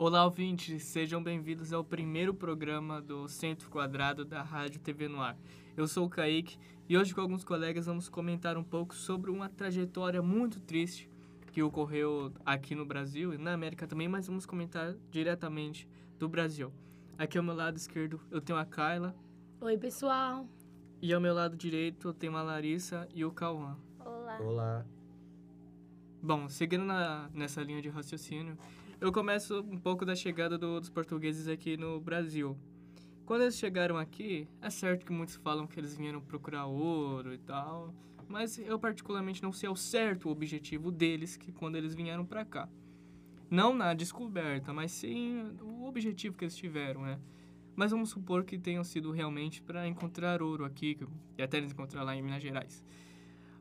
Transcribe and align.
Olá, 0.00 0.24
ouvintes, 0.24 0.84
sejam 0.84 1.20
bem-vindos 1.20 1.72
ao 1.72 1.82
primeiro 1.82 2.32
programa 2.32 3.02
do 3.02 3.26
Centro 3.26 3.68
Quadrado 3.68 4.24
da 4.24 4.42
Rádio 4.42 4.78
TV 4.80 5.08
no 5.08 5.20
Ar. 5.20 5.36
Eu 5.76 5.88
sou 5.88 6.06
o 6.06 6.08
Kaique 6.08 6.56
e 6.88 6.96
hoje 6.96 7.12
com 7.12 7.20
alguns 7.20 7.42
colegas 7.42 7.86
vamos 7.86 8.08
comentar 8.08 8.56
um 8.56 8.62
pouco 8.62 8.94
sobre 8.94 9.28
uma 9.28 9.48
trajetória 9.48 10.22
muito 10.22 10.60
triste 10.60 11.10
que 11.50 11.60
ocorreu 11.64 12.32
aqui 12.46 12.76
no 12.76 12.86
Brasil 12.86 13.34
e 13.34 13.38
na 13.38 13.52
América 13.52 13.88
também, 13.88 14.06
mas 14.06 14.28
vamos 14.28 14.46
comentar 14.46 14.94
diretamente 15.10 15.88
do 16.16 16.28
Brasil. 16.28 16.72
Aqui 17.18 17.36
ao 17.36 17.42
meu 17.42 17.56
lado 17.56 17.76
esquerdo 17.76 18.20
eu 18.30 18.40
tenho 18.40 18.56
a 18.56 18.64
Kyla 18.64 19.16
Oi, 19.60 19.76
pessoal. 19.76 20.46
e 21.02 21.12
ao 21.12 21.20
meu 21.20 21.34
lado 21.34 21.56
direito 21.56 22.06
eu 22.06 22.14
tenho 22.14 22.36
a 22.36 22.42
Larissa 22.42 23.08
e 23.12 23.24
o 23.24 23.32
Cauã. 23.32 23.76
Olá. 23.98 24.38
Olá. 24.40 24.86
Bom, 26.22 26.48
seguindo 26.48 26.84
na, 26.84 27.28
nessa 27.34 27.60
linha 27.62 27.82
de 27.82 27.88
raciocínio, 27.88 28.56
eu 29.00 29.12
começo 29.12 29.60
um 29.60 29.78
pouco 29.78 30.04
da 30.04 30.14
chegada 30.16 30.58
do- 30.58 30.80
dos 30.80 30.90
portugueses 30.90 31.48
aqui 31.48 31.76
no 31.76 32.00
Brasil. 32.00 32.56
Quando 33.24 33.42
eles 33.42 33.56
chegaram 33.56 33.96
aqui, 33.96 34.48
é 34.60 34.70
certo 34.70 35.04
que 35.04 35.12
muitos 35.12 35.36
falam 35.36 35.66
que 35.66 35.78
eles 35.78 35.96
vieram 35.96 36.20
procurar 36.20 36.66
ouro 36.66 37.32
e 37.32 37.38
tal, 37.38 37.94
mas 38.26 38.58
eu 38.58 38.78
particularmente 38.78 39.42
não 39.42 39.52
sei 39.52 39.68
ao 39.68 39.76
certo 39.76 40.28
o 40.28 40.32
objetivo 40.32 40.90
deles 40.90 41.36
que 41.36 41.52
quando 41.52 41.76
eles 41.76 41.94
vieram 41.94 42.24
para 42.24 42.44
cá. 42.44 42.68
Não 43.50 43.74
na 43.74 43.94
descoberta, 43.94 44.72
mas 44.72 44.92
sim 44.92 45.56
o 45.60 45.84
objetivo 45.86 46.36
que 46.36 46.44
eles 46.44 46.56
tiveram, 46.56 47.02
né? 47.02 47.18
Mas 47.76 47.92
vamos 47.92 48.10
supor 48.10 48.44
que 48.44 48.58
tenham 48.58 48.82
sido 48.82 49.12
realmente 49.12 49.62
para 49.62 49.86
encontrar 49.86 50.42
ouro 50.42 50.64
aqui, 50.64 50.98
e 51.36 51.42
até 51.42 51.58
eles 51.58 51.72
encontrar 51.72 52.02
lá 52.02 52.16
em 52.16 52.22
Minas 52.22 52.42
Gerais. 52.42 52.82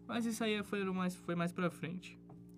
Mas 0.07 0.26
isso 0.26 0.43
aí 0.43 0.62
foi 0.63 0.84
mais, 0.85 1.15
foi 1.15 1.35
mais 1.35 1.51
pra 1.51 1.70
frente. 1.70 2.17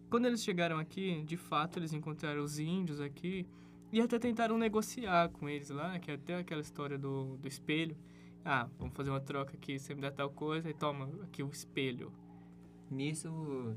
Quando 0.10 0.26
eles 0.26 0.44
chegaram 0.44 0.78
aqui, 0.80 1.24
de 1.24 1.38
fato, 1.38 1.78
eles 1.80 1.94
encontraram 1.94 2.42
os 2.42 2.58
índios 2.60 3.00
aqui 3.00 3.46
e 3.92 4.02
até 4.02 4.18
tentaram 4.18 4.58
negociar 4.58 5.30
com 5.30 5.48
eles 5.48 5.70
lá, 5.70 6.00
que 6.00 6.12
é 6.12 6.16
até 6.16 6.36
aquela 6.38 6.62
história 6.62 6.98
do, 6.98 7.38
do 7.38 7.48
espelho. 7.48 7.96
Ah, 8.44 8.68
vamos 8.80 8.96
fazer 8.96 9.10
uma 9.10 9.20
troca 9.20 9.54
aqui, 9.54 9.78
você 9.78 9.94
me 9.94 10.02
dá 10.02 10.10
tal 10.12 10.30
coisa 10.32 10.70
e 10.70 10.74
toma 10.74 11.10
aqui 11.24 11.44
o 11.44 11.50
espelho. 11.50 12.12
Nisso, 12.90 13.30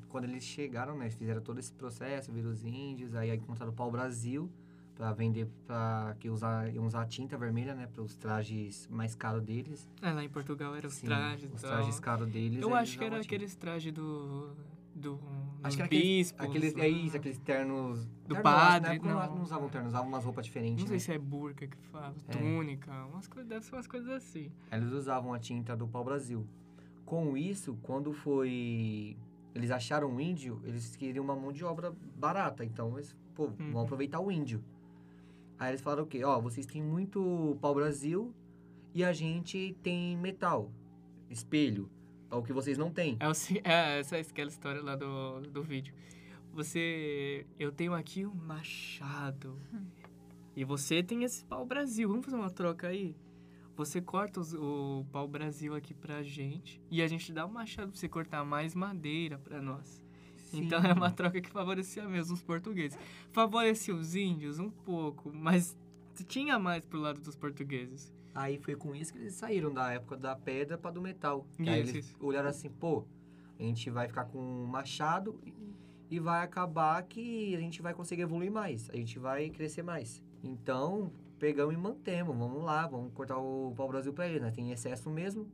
quando 0.09 0.25
eles 0.25 0.43
chegaram, 0.43 0.97
né, 0.97 1.11
fizeram 1.11 1.43
todo 1.43 1.59
esse 1.59 1.73
processo, 1.73 2.33
viram 2.33 2.51
os 2.51 2.65
índios, 2.65 3.15
aí 3.15 3.35
encontraram 3.35 3.73
o 3.73 3.77
pau-brasil 3.77 4.51
para 4.95 5.13
vender, 5.13 5.47
para 5.67 6.17
que 6.19 6.31
usar, 6.31 6.69
usar 6.79 7.07
tinta 7.07 7.37
vermelha, 7.37 7.75
né, 7.75 7.87
para 7.93 8.03
os 8.03 8.17
trajes 8.17 8.89
mais 8.89 9.15
caros 9.15 9.43
deles. 9.43 9.87
Ah, 10.01 10.13
lá 10.13 10.25
em 10.25 10.31
Portugal 10.31 10.75
eram 10.75 10.89
os 10.89 10.95
Sim, 10.95 11.07
trajes 11.07 11.53
Os 11.53 11.61
trajes 11.61 12.01
caros 12.01 12.29
deles. 12.29 12.63
Eu 12.63 12.75
acho 12.75 12.97
que 12.97 13.05
era 13.05 13.17
tinta. 13.17 13.27
aqueles 13.27 13.55
trajes 13.55 13.93
do... 13.93 14.51
do 15.03 15.21
Acho 15.63 15.77
que 15.77 15.83
era 15.83 15.87
aqueles, 15.87 16.33
bispos. 16.33 16.47
aqueles, 16.47 16.75
lá. 16.75 16.85
é 16.85 16.89
isso, 16.89 17.17
aqueles 17.17 17.39
ternos... 17.39 18.07
Do 18.07 18.29
terno, 18.35 18.43
padre, 18.43 18.99
não, 18.99 19.09
não. 19.15 19.35
não 19.37 19.43
usavam 19.43 19.69
ternos, 19.69 19.89
usavam 19.91 20.09
umas 20.09 20.25
roupas 20.25 20.45
diferentes, 20.47 20.81
Não 20.83 20.89
sei 20.89 20.97
né? 20.97 21.01
se 21.01 21.13
é 21.13 21.19
burca 21.19 21.67
que 21.67 21.77
fala, 21.89 22.15
É. 22.29 22.33
túnica, 22.33 22.91
umas 23.07 23.29
coisas, 23.29 23.49
deve 23.49 23.65
ser 23.65 23.75
umas 23.75 23.87
coisas 23.87 24.09
assim. 24.11 24.51
Eles 24.73 24.91
usavam 24.93 25.33
a 25.35 25.39
tinta 25.39 25.77
do 25.77 25.87
pau-brasil. 25.87 26.47
Com 27.05 27.37
isso, 27.37 27.77
quando 27.83 28.13
foi... 28.13 29.17
Eles 29.55 29.71
acharam 29.71 30.15
o 30.15 30.21
índio, 30.21 30.61
eles 30.65 30.97
queriam 30.97 31.23
uma 31.25 31.37
mão 31.37 31.53
de 31.53 31.63
obra 31.65 31.93
barata. 32.17 32.65
Então, 32.65 32.97
eles, 32.97 33.15
pô, 33.35 33.45
Uhum. 33.49 33.71
vão 33.73 33.83
aproveitar 33.83 34.19
o 34.19 34.33
índio. 34.33 34.65
Aí 35.59 35.71
eles 35.71 35.81
falaram 35.83 36.05
o 36.05 36.07
quê? 36.07 36.25
Ó, 36.25 36.41
vocês 36.41 36.65
têm 36.67 36.83
muito 36.83 37.57
pau-brasil 37.61 38.33
e 38.95 39.05
a 39.05 39.13
gente 39.13 39.77
tem 39.83 40.17
metal, 40.17 40.71
espelho. 41.31 41.89
É 42.33 42.35
o 42.35 42.43
que 42.43 42.53
vocês 42.53 42.79
não 42.79 42.91
têm. 42.91 43.17
É, 43.21 43.29
o, 43.29 43.33
é 43.63 44.01
essa 44.01 44.17
é 44.17 44.21
aquela 44.21 44.49
história 44.49 44.83
lá 44.83 44.97
do, 44.97 45.41
do 45.43 45.63
vídeo. 45.63 45.95
Você. 46.53 47.47
Eu 47.59 47.71
tenho 47.71 47.95
aqui 47.95 48.27
um 48.27 48.35
machado. 48.35 49.57
E 50.57 50.65
você 50.65 51.03
tem 51.03 51.23
esse 51.25 51.45
pau-brasil. 51.45 52.09
Vamos 52.09 52.25
fazer 52.25 52.37
uma 52.37 52.51
troca 52.51 52.89
aí? 52.89 53.15
Você 53.77 54.01
corta 54.03 54.41
os- 54.41 54.53
o 54.55 55.05
pau-brasil 55.13 55.75
aqui 55.75 55.95
pra 55.95 56.23
gente. 56.23 56.81
E 56.91 57.01
a 57.03 57.07
gente 57.07 57.33
dá 57.33 57.47
um 57.47 57.51
machado 57.51 57.91
pra 57.91 57.99
você 57.99 58.09
cortar 58.09 58.45
mais 58.45 58.75
madeira 58.75 59.39
pra 59.39 59.61
nós. 59.63 60.03
Então 60.53 60.83
é 60.85 60.93
uma 60.93 61.11
troca 61.11 61.41
que 61.41 61.49
favorecia 61.49 62.07
mesmo 62.07 62.35
os 62.35 62.43
portugueses. 62.43 62.99
Favorecia 63.31 63.95
os 63.95 64.15
índios 64.15 64.59
um 64.59 64.69
pouco, 64.69 65.33
mas 65.33 65.75
tinha 66.29 66.59
mais 66.59 66.85
pro 66.85 67.01
lado 67.01 67.21
dos 67.23 67.35
portugueses. 67.35 68.13
Aí 68.35 68.59
foi 68.59 68.75
com 68.77 68.95
isso 68.95 69.13
que 69.13 69.19
eles 69.19 69.35
saíram 69.35 69.73
da 69.73 69.93
época 69.93 70.17
da 70.17 70.35
pedra 70.35 70.79
para 70.79 70.91
do 70.93 71.03
metal. 71.03 71.47
Que 71.57 71.69
aí 71.69 71.81
eles 71.81 71.95
isso. 71.95 72.17
olharam 72.21 72.49
assim, 72.49 72.71
pô, 72.71 73.05
a 73.59 73.63
gente 73.63 73.91
vai 73.91 74.09
ficar 74.09 74.25
com 74.25 74.39
um 74.39 74.67
machado 74.67 75.39
e- 76.11 76.19
vai 76.21 76.43
acabar 76.45 77.03
que 77.05 77.55
a 77.57 77.59
gente 77.61 77.81
vai 77.81 77.95
conseguir 77.95 78.23
evoluir 78.23 78.51
mais, 78.53 78.89
a 78.91 78.97
gente 78.97 79.19
vai 79.19 79.49
crescer 79.51 79.83
mais. 79.83 80.23
Então, 80.43 81.11
pegamos 81.39 81.75
e 81.75 81.77
mantemos, 81.79 82.37
vamos 82.37 82.63
lá, 82.63 82.87
vamos 82.87 83.13
cortar 83.15 83.39
o 83.39 83.73
pau-brasil 83.75 84.13
pra 84.13 84.29
eles, 84.29 84.43
né? 84.43 84.51
Tem 84.51 84.71
excesso 84.73 85.09
mesmo. 85.09 85.49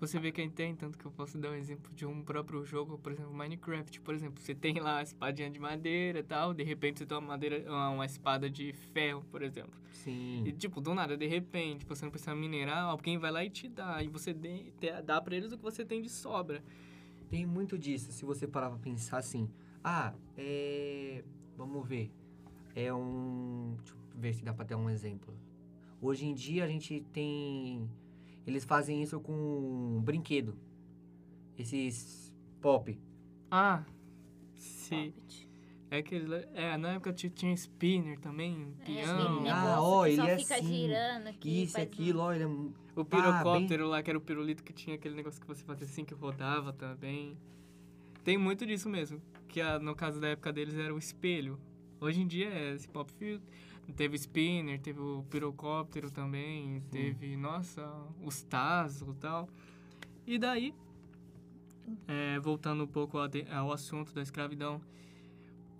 Você 0.00 0.18
vê 0.18 0.30
quem 0.30 0.48
tem, 0.48 0.76
tanto 0.76 0.96
que 0.96 1.04
eu 1.04 1.10
posso 1.10 1.36
dar 1.38 1.50
um 1.50 1.54
exemplo 1.54 1.92
de 1.92 2.06
um 2.06 2.22
próprio 2.22 2.64
jogo, 2.64 2.98
por 2.98 3.10
exemplo, 3.12 3.34
Minecraft, 3.34 4.00
por 4.00 4.14
exemplo. 4.14 4.40
Você 4.40 4.54
tem 4.54 4.78
lá 4.78 4.98
a 4.98 5.02
espadinha 5.02 5.50
de 5.50 5.58
madeira 5.58 6.20
e 6.20 6.22
tal, 6.22 6.54
de 6.54 6.62
repente 6.62 7.00
você 7.00 7.06
tem 7.06 7.18
uma, 7.18 7.26
madeira, 7.26 7.64
uma 7.68 7.90
uma 7.90 8.06
espada 8.06 8.48
de 8.48 8.72
ferro, 8.72 9.24
por 9.30 9.42
exemplo. 9.42 9.78
Sim. 9.90 10.44
E, 10.46 10.52
tipo, 10.52 10.80
do 10.80 10.94
nada, 10.94 11.16
de 11.16 11.26
repente, 11.26 11.84
você 11.84 12.04
não 12.04 12.10
precisa 12.10 12.34
minerar, 12.34 12.84
alguém 12.84 13.18
vai 13.18 13.32
lá 13.32 13.44
e 13.44 13.50
te 13.50 13.68
dá. 13.68 14.02
E 14.02 14.08
você 14.08 14.32
dá 15.04 15.20
pra 15.20 15.34
eles 15.34 15.50
o 15.52 15.56
que 15.56 15.62
você 15.62 15.84
tem 15.84 16.00
de 16.00 16.08
sobra. 16.08 16.62
Tem 17.28 17.44
muito 17.44 17.76
disso, 17.76 18.12
se 18.12 18.24
você 18.24 18.46
parar 18.46 18.70
pra 18.70 18.78
pensar 18.78 19.18
assim. 19.18 19.50
Ah, 19.82 20.14
é. 20.36 21.24
Vamos 21.56 21.86
ver. 21.86 22.10
É 22.74 22.92
um. 22.94 23.76
Deixa 23.78 23.94
eu 23.94 24.20
ver 24.20 24.34
se 24.34 24.44
dá 24.44 24.54
pra 24.54 24.64
ter 24.64 24.76
um 24.76 24.88
exemplo. 24.88 25.34
Hoje 26.00 26.26
em 26.26 26.34
dia 26.34 26.64
a 26.64 26.68
gente 26.68 27.04
tem. 27.12 27.90
Eles 28.48 28.64
fazem 28.64 29.02
isso 29.02 29.20
com 29.20 29.32
um 29.32 30.00
brinquedo. 30.02 30.56
Esses 31.58 32.32
pop. 32.60 32.98
Ah, 33.50 33.84
sim. 34.54 35.12
É 35.90 35.98
aquele. 35.98 36.34
É, 36.54 36.76
na 36.76 36.92
época 36.94 37.12
tinha, 37.12 37.30
tinha 37.30 37.52
spinner 37.54 38.18
também, 38.20 38.74
É, 38.80 38.84
peão. 38.84 39.34
aquele 39.36 39.48
Ah, 39.50 39.80
ó, 39.82 40.02
que 40.04 40.08
ele 40.10 40.16
só 40.16 40.24
é 40.28 40.38
fica 40.38 40.54
assim. 40.56 40.66
girando 40.66 41.26
aqui. 41.28 41.62
Isso, 41.62 41.80
aquilo, 41.80 42.20
um- 42.20 42.24
olha. 42.24 42.48
O 42.96 43.04
pirocóptero 43.04 43.86
lá, 43.86 44.02
que 44.02 44.10
era 44.10 44.18
o 44.18 44.20
pirulito 44.20 44.62
que 44.64 44.72
tinha 44.72 44.96
aquele 44.96 45.14
negócio 45.14 45.40
que 45.40 45.46
você 45.46 45.62
fazia 45.64 45.86
assim, 45.86 46.04
que 46.04 46.14
rodava 46.14 46.72
também. 46.72 47.36
Tem 48.24 48.36
muito 48.36 48.66
disso 48.66 48.88
mesmo. 48.88 49.20
Que 49.46 49.60
ah, 49.60 49.78
no 49.78 49.94
caso 49.94 50.20
da 50.20 50.28
época 50.28 50.52
deles 50.52 50.74
era 50.74 50.94
o 50.94 50.98
espelho. 50.98 51.58
Hoje 52.00 52.20
em 52.20 52.26
dia 52.26 52.48
é 52.48 52.74
esse 52.74 52.88
pop 52.88 53.10
filter. 53.12 53.46
Teve 53.96 54.16
spinner, 54.16 54.80
teve 54.80 55.00
o 55.00 55.24
pirocóptero 55.30 56.10
também, 56.10 56.80
teve, 56.90 57.36
nossa, 57.36 57.82
os 58.22 58.42
Tazo 58.42 59.10
e 59.10 59.14
tal. 59.14 59.48
E 60.26 60.38
daí, 60.38 60.74
é, 62.06 62.38
voltando 62.38 62.84
um 62.84 62.86
pouco 62.86 63.18
ao, 63.18 63.28
ao 63.50 63.72
assunto 63.72 64.12
da 64.14 64.22
escravidão, 64.22 64.80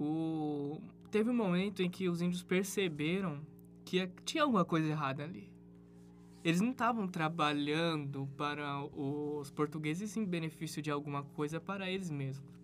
o, 0.01 0.81
teve 1.11 1.31
um 1.31 1.35
momento 1.35 1.83
em 1.83 1.91
que 1.91 2.09
os 2.09 2.21
índios 2.23 2.43
perceberam 2.43 3.41
que 3.85 4.01
a- 4.01 4.09
tinha 4.25 4.43
alguma 4.43 4.65
coisa 4.65 4.89
errada 4.89 5.23
ali. 5.25 5.49
Eles 6.43 6.61
não 6.61 6.71
estavam 6.71 7.07
trabalhando 7.07 8.29
para 8.37 8.83
os 8.97 9.51
portugueses 9.51 10.17
em 10.17 10.25
benefício 10.25 10.81
de 10.81 10.91
alguma 10.91 11.23
coisa 11.23 11.61
para 11.61 11.91
eles 11.91 12.11
mesmos. 12.11 12.58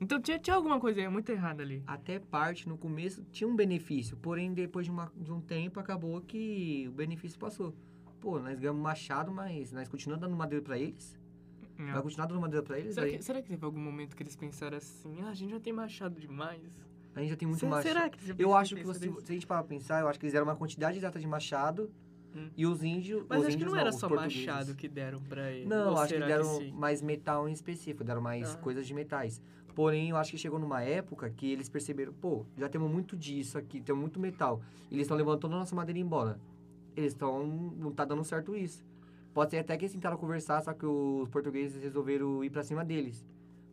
Então 0.00 0.20
tinha, 0.20 0.38
tinha 0.38 0.54
alguma 0.54 0.78
coisa 0.78 1.08
muito 1.10 1.30
errada 1.30 1.62
ali. 1.62 1.82
Até 1.86 2.18
parte 2.18 2.68
no 2.68 2.76
começo 2.76 3.22
tinha 3.32 3.48
um 3.48 3.56
benefício, 3.56 4.16
porém 4.16 4.52
depois 4.52 4.84
de, 4.86 4.92
uma- 4.92 5.10
de 5.16 5.32
um 5.32 5.40
tempo 5.40 5.80
acabou 5.80 6.20
que 6.20 6.86
o 6.88 6.92
benefício 6.92 7.38
passou. 7.38 7.74
Pô, 8.20 8.38
nós 8.38 8.58
ganhamos 8.58 8.82
machado, 8.82 9.32
mas 9.32 9.72
nós 9.72 9.88
continuamos 9.88 10.20
dando 10.20 10.36
madeira 10.36 10.62
pra 10.64 10.78
eles? 10.78 11.18
Vai 11.78 12.02
continuar 12.02 12.26
dando 12.26 12.40
madeira 12.40 12.62
pra 12.64 12.78
eles? 12.78 12.94
Será 12.94 13.06
que, 13.08 13.22
será 13.22 13.42
que 13.42 13.48
teve 13.48 13.64
algum 13.64 13.80
momento 13.80 14.16
que 14.16 14.22
eles 14.22 14.34
pensaram 14.34 14.76
assim, 14.78 15.20
ah, 15.22 15.28
a 15.28 15.34
gente 15.34 15.50
já 15.50 15.60
tem 15.60 15.72
machado 15.72 16.18
demais? 16.20 16.60
a 17.14 17.20
gente 17.20 17.30
já 17.30 17.36
tem 17.36 17.48
muito 17.48 17.66
machado. 17.66 17.88
Será 17.88 18.10
que 18.10 18.18
Eu 18.38 18.54
acho 18.54 18.74
que 18.76 18.82
você, 18.84 19.10
se 19.10 19.32
a 19.32 19.34
gente 19.34 19.46
parar 19.46 19.62
pra 19.62 19.68
pensar, 19.70 20.00
eu 20.00 20.08
acho 20.08 20.18
que 20.18 20.26
eles 20.26 20.34
deram 20.34 20.46
uma 20.46 20.56
quantidade 20.56 20.98
exata 20.98 21.18
de 21.18 21.26
machado 21.26 21.90
Hum. 22.34 22.50
e 22.54 22.66
os 22.66 22.82
índios. 22.84 23.24
Mas 23.26 23.40
os 23.40 23.46
acho 23.46 23.56
que 23.56 23.62
índios 23.62 23.72
não 23.72 23.80
era 23.80 23.90
só 23.92 24.06
machado 24.10 24.74
que 24.74 24.86
deram 24.86 25.22
pra 25.22 25.50
eles. 25.50 25.66
Não, 25.66 25.96
acho 25.96 26.12
que 26.12 26.20
deram 26.20 26.44
sim? 26.58 26.70
mais 26.72 27.00
metal 27.00 27.48
em 27.48 27.52
específico, 27.52 28.04
deram 28.04 28.20
mais 28.20 28.54
Ah. 28.54 28.58
coisas 28.58 28.86
de 28.86 28.92
metais. 28.92 29.40
Porém, 29.76 30.08
eu 30.08 30.16
acho 30.16 30.30
que 30.30 30.38
chegou 30.38 30.58
numa 30.58 30.80
época 30.82 31.28
que 31.28 31.52
eles 31.52 31.68
perceberam, 31.68 32.10
pô, 32.14 32.46
já 32.56 32.66
temos 32.66 32.90
muito 32.90 33.14
disso 33.14 33.58
aqui, 33.58 33.78
temos 33.78 34.00
muito 34.00 34.18
metal. 34.18 34.62
Eles 34.90 35.02
estão 35.02 35.14
levando 35.16 35.38
toda 35.38 35.54
a 35.54 35.58
nossa 35.58 35.76
madeira 35.76 35.98
embora. 36.00 36.40
Eles 36.96 37.12
estão. 37.12 37.46
Não 37.46 37.92
tá 37.92 38.06
dando 38.06 38.24
certo 38.24 38.56
isso. 38.56 38.82
Pode 39.34 39.50
ser 39.50 39.58
até 39.58 39.76
que 39.76 39.84
eles 39.84 39.92
tentaram 39.92 40.16
conversar, 40.16 40.62
só 40.62 40.72
que 40.72 40.86
os 40.86 41.28
portugueses 41.28 41.82
resolveram 41.82 42.42
ir 42.42 42.48
pra 42.48 42.62
cima 42.62 42.82
deles. 42.82 43.22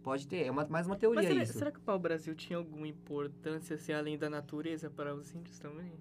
Pode 0.03 0.27
ter, 0.27 0.45
é 0.45 0.51
uma, 0.51 0.65
mais 0.65 0.85
uma 0.85 0.97
teoria 0.97 1.21
Mas 1.21 1.29
será, 1.31 1.43
isso. 1.43 1.53
será 1.57 1.71
que 1.71 1.77
o 1.79 1.81
pau-brasil 1.81 2.35
tinha 2.35 2.57
alguma 2.57 2.85
importância, 2.85 3.75
assim, 3.77 3.93
além 3.93 4.17
da 4.17 4.29
natureza 4.29 4.89
para 4.89 5.15
os 5.15 5.33
índios 5.33 5.57
também? 5.57 5.93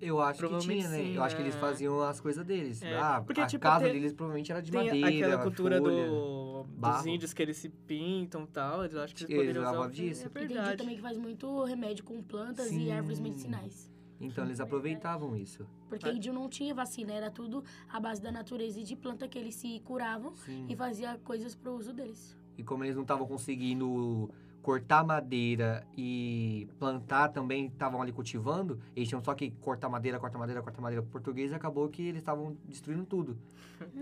Eu 0.00 0.20
acho 0.20 0.46
que 0.48 0.58
tinha, 0.58 0.88
né? 0.88 0.98
sim, 0.98 1.14
eu 1.14 1.22
acho 1.22 1.36
que 1.36 1.42
eles 1.42 1.54
é. 1.54 1.58
faziam 1.58 2.00
as 2.02 2.20
coisas 2.20 2.44
deles. 2.44 2.82
É, 2.82 2.98
Ah, 2.98 3.22
porque, 3.24 3.40
a 3.40 3.46
tipo, 3.46 3.62
casa 3.62 3.84
tem- 3.84 3.94
deles 3.94 4.12
provavelmente 4.12 4.50
era 4.50 4.60
de 4.60 4.72
madeira, 4.72 5.08
aquela 5.08 5.42
cultura 5.44 5.78
folha. 5.80 6.06
do, 6.08 6.45
dos 6.66 6.78
barro. 6.78 7.08
índios 7.08 7.32
que 7.32 7.42
eles 7.42 7.56
se 7.56 7.68
pintam 7.68 8.44
e 8.44 8.46
tal. 8.48 8.84
Eu 8.84 9.00
acho 9.02 9.14
que 9.14 9.24
eles 9.24 9.30
Eles 9.30 9.42
poderiam 9.46 9.62
usar 9.62 9.70
usavam 9.72 9.88
o- 9.88 9.90
disso. 9.92 10.22
É 10.22 10.26
Entendi 10.26 10.54
verdade. 10.54 10.76
também 10.78 10.96
que 10.96 11.02
faz 11.02 11.16
muito 11.18 11.64
remédio 11.64 12.04
com 12.04 12.22
plantas 12.22 12.68
Sim. 12.68 12.86
e 12.86 12.92
árvores 12.92 13.18
medicinais. 13.20 13.90
Então 14.20 14.44
eles 14.46 14.60
aproveitavam 14.60 15.36
isso. 15.36 15.66
Porque 15.88 16.08
índio 16.10 16.32
não 16.32 16.48
tinha 16.48 16.74
vacina, 16.74 17.12
era 17.12 17.30
tudo 17.30 17.62
à 17.88 18.00
base 18.00 18.20
da 18.22 18.32
natureza 18.32 18.80
e 18.80 18.82
de 18.84 18.96
planta 18.96 19.28
que 19.28 19.38
eles 19.38 19.54
se 19.54 19.78
curavam 19.80 20.34
Sim. 20.36 20.66
e 20.68 20.74
fazia 20.74 21.18
coisas 21.22 21.54
pro 21.54 21.74
uso 21.76 21.92
deles. 21.92 22.34
E 22.56 22.62
como 22.64 22.82
eles 22.82 22.94
não 22.96 23.02
estavam 23.02 23.26
conseguindo 23.26 24.30
cortar 24.66 25.04
madeira 25.06 25.86
e 25.96 26.68
plantar 26.76 27.28
também, 27.28 27.66
estavam 27.66 28.02
ali 28.02 28.10
cultivando, 28.10 28.80
eles 28.96 29.08
tinham 29.08 29.22
só 29.22 29.32
que 29.32 29.52
cortar 29.60 29.88
madeira, 29.88 30.18
cortar 30.18 30.40
madeira, 30.40 30.60
cortar 30.60 30.82
madeira 30.82 31.02
pro 31.02 31.12
português, 31.12 31.52
acabou 31.52 31.88
que 31.88 32.02
eles 32.02 32.20
estavam 32.20 32.56
destruindo 32.64 33.04
tudo. 33.06 33.38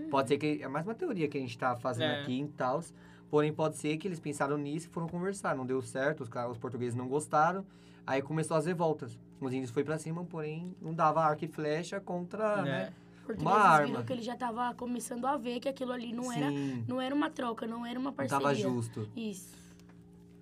Pode 0.09 0.27
ser 0.27 0.39
que 0.39 0.63
é 0.63 0.67
mais 0.67 0.83
uma 0.87 0.95
teoria 0.95 1.27
que 1.27 1.37
a 1.37 1.41
gente 1.41 1.55
tá 1.55 1.75
fazendo 1.75 2.09
É. 2.09 2.21
aqui 2.23 2.39
em 2.39 2.47
Taos, 2.47 2.91
porém 3.29 3.53
pode 3.53 3.77
ser 3.77 3.95
que 3.97 4.07
eles 4.07 4.19
pensaram 4.19 4.57
nisso 4.57 4.87
e 4.87 4.89
foram 4.89 5.07
conversar, 5.07 5.55
não 5.55 5.67
deu 5.67 5.79
certo, 5.83 6.21
os, 6.23 6.29
caras- 6.29 6.53
os 6.53 6.57
portugueses 6.57 6.95
não 6.95 7.07
gostaram, 7.07 7.63
aí 8.07 8.23
começou 8.23 8.57
as 8.57 8.65
revoltas. 8.65 9.19
Os 9.39 9.53
índios 9.53 9.69
foi 9.69 9.83
pra 9.83 9.99
cima, 9.99 10.23
porém 10.25 10.75
não 10.81 10.95
dava 10.95 11.23
arco 11.23 11.45
e 11.45 11.47
flecha 11.47 11.99
contra, 11.99 12.57
É. 12.59 12.63
né? 12.63 12.93
Portugueses 13.23 13.55
arma. 13.61 13.85
viram 13.87 14.03
que 14.03 14.13
ele 14.13 14.21
já 14.23 14.35
tava 14.35 14.73
começando 14.73 15.25
a 15.25 15.37
ver 15.37 15.59
que 15.59 15.69
aquilo 15.69 15.91
ali 15.91 16.11
não 16.11 16.31
era, 16.31 16.49
Sim, 16.49 16.83
não 16.87 16.99
era 16.99 17.13
uma 17.13 17.29
troca, 17.29 17.67
não 17.67 17.85
era 17.85 17.99
uma 17.99 18.09
não 18.09 18.15
parceria. 18.15 18.41
tava 18.43 18.55
justo. 18.55 19.07
Isso. 19.15 19.63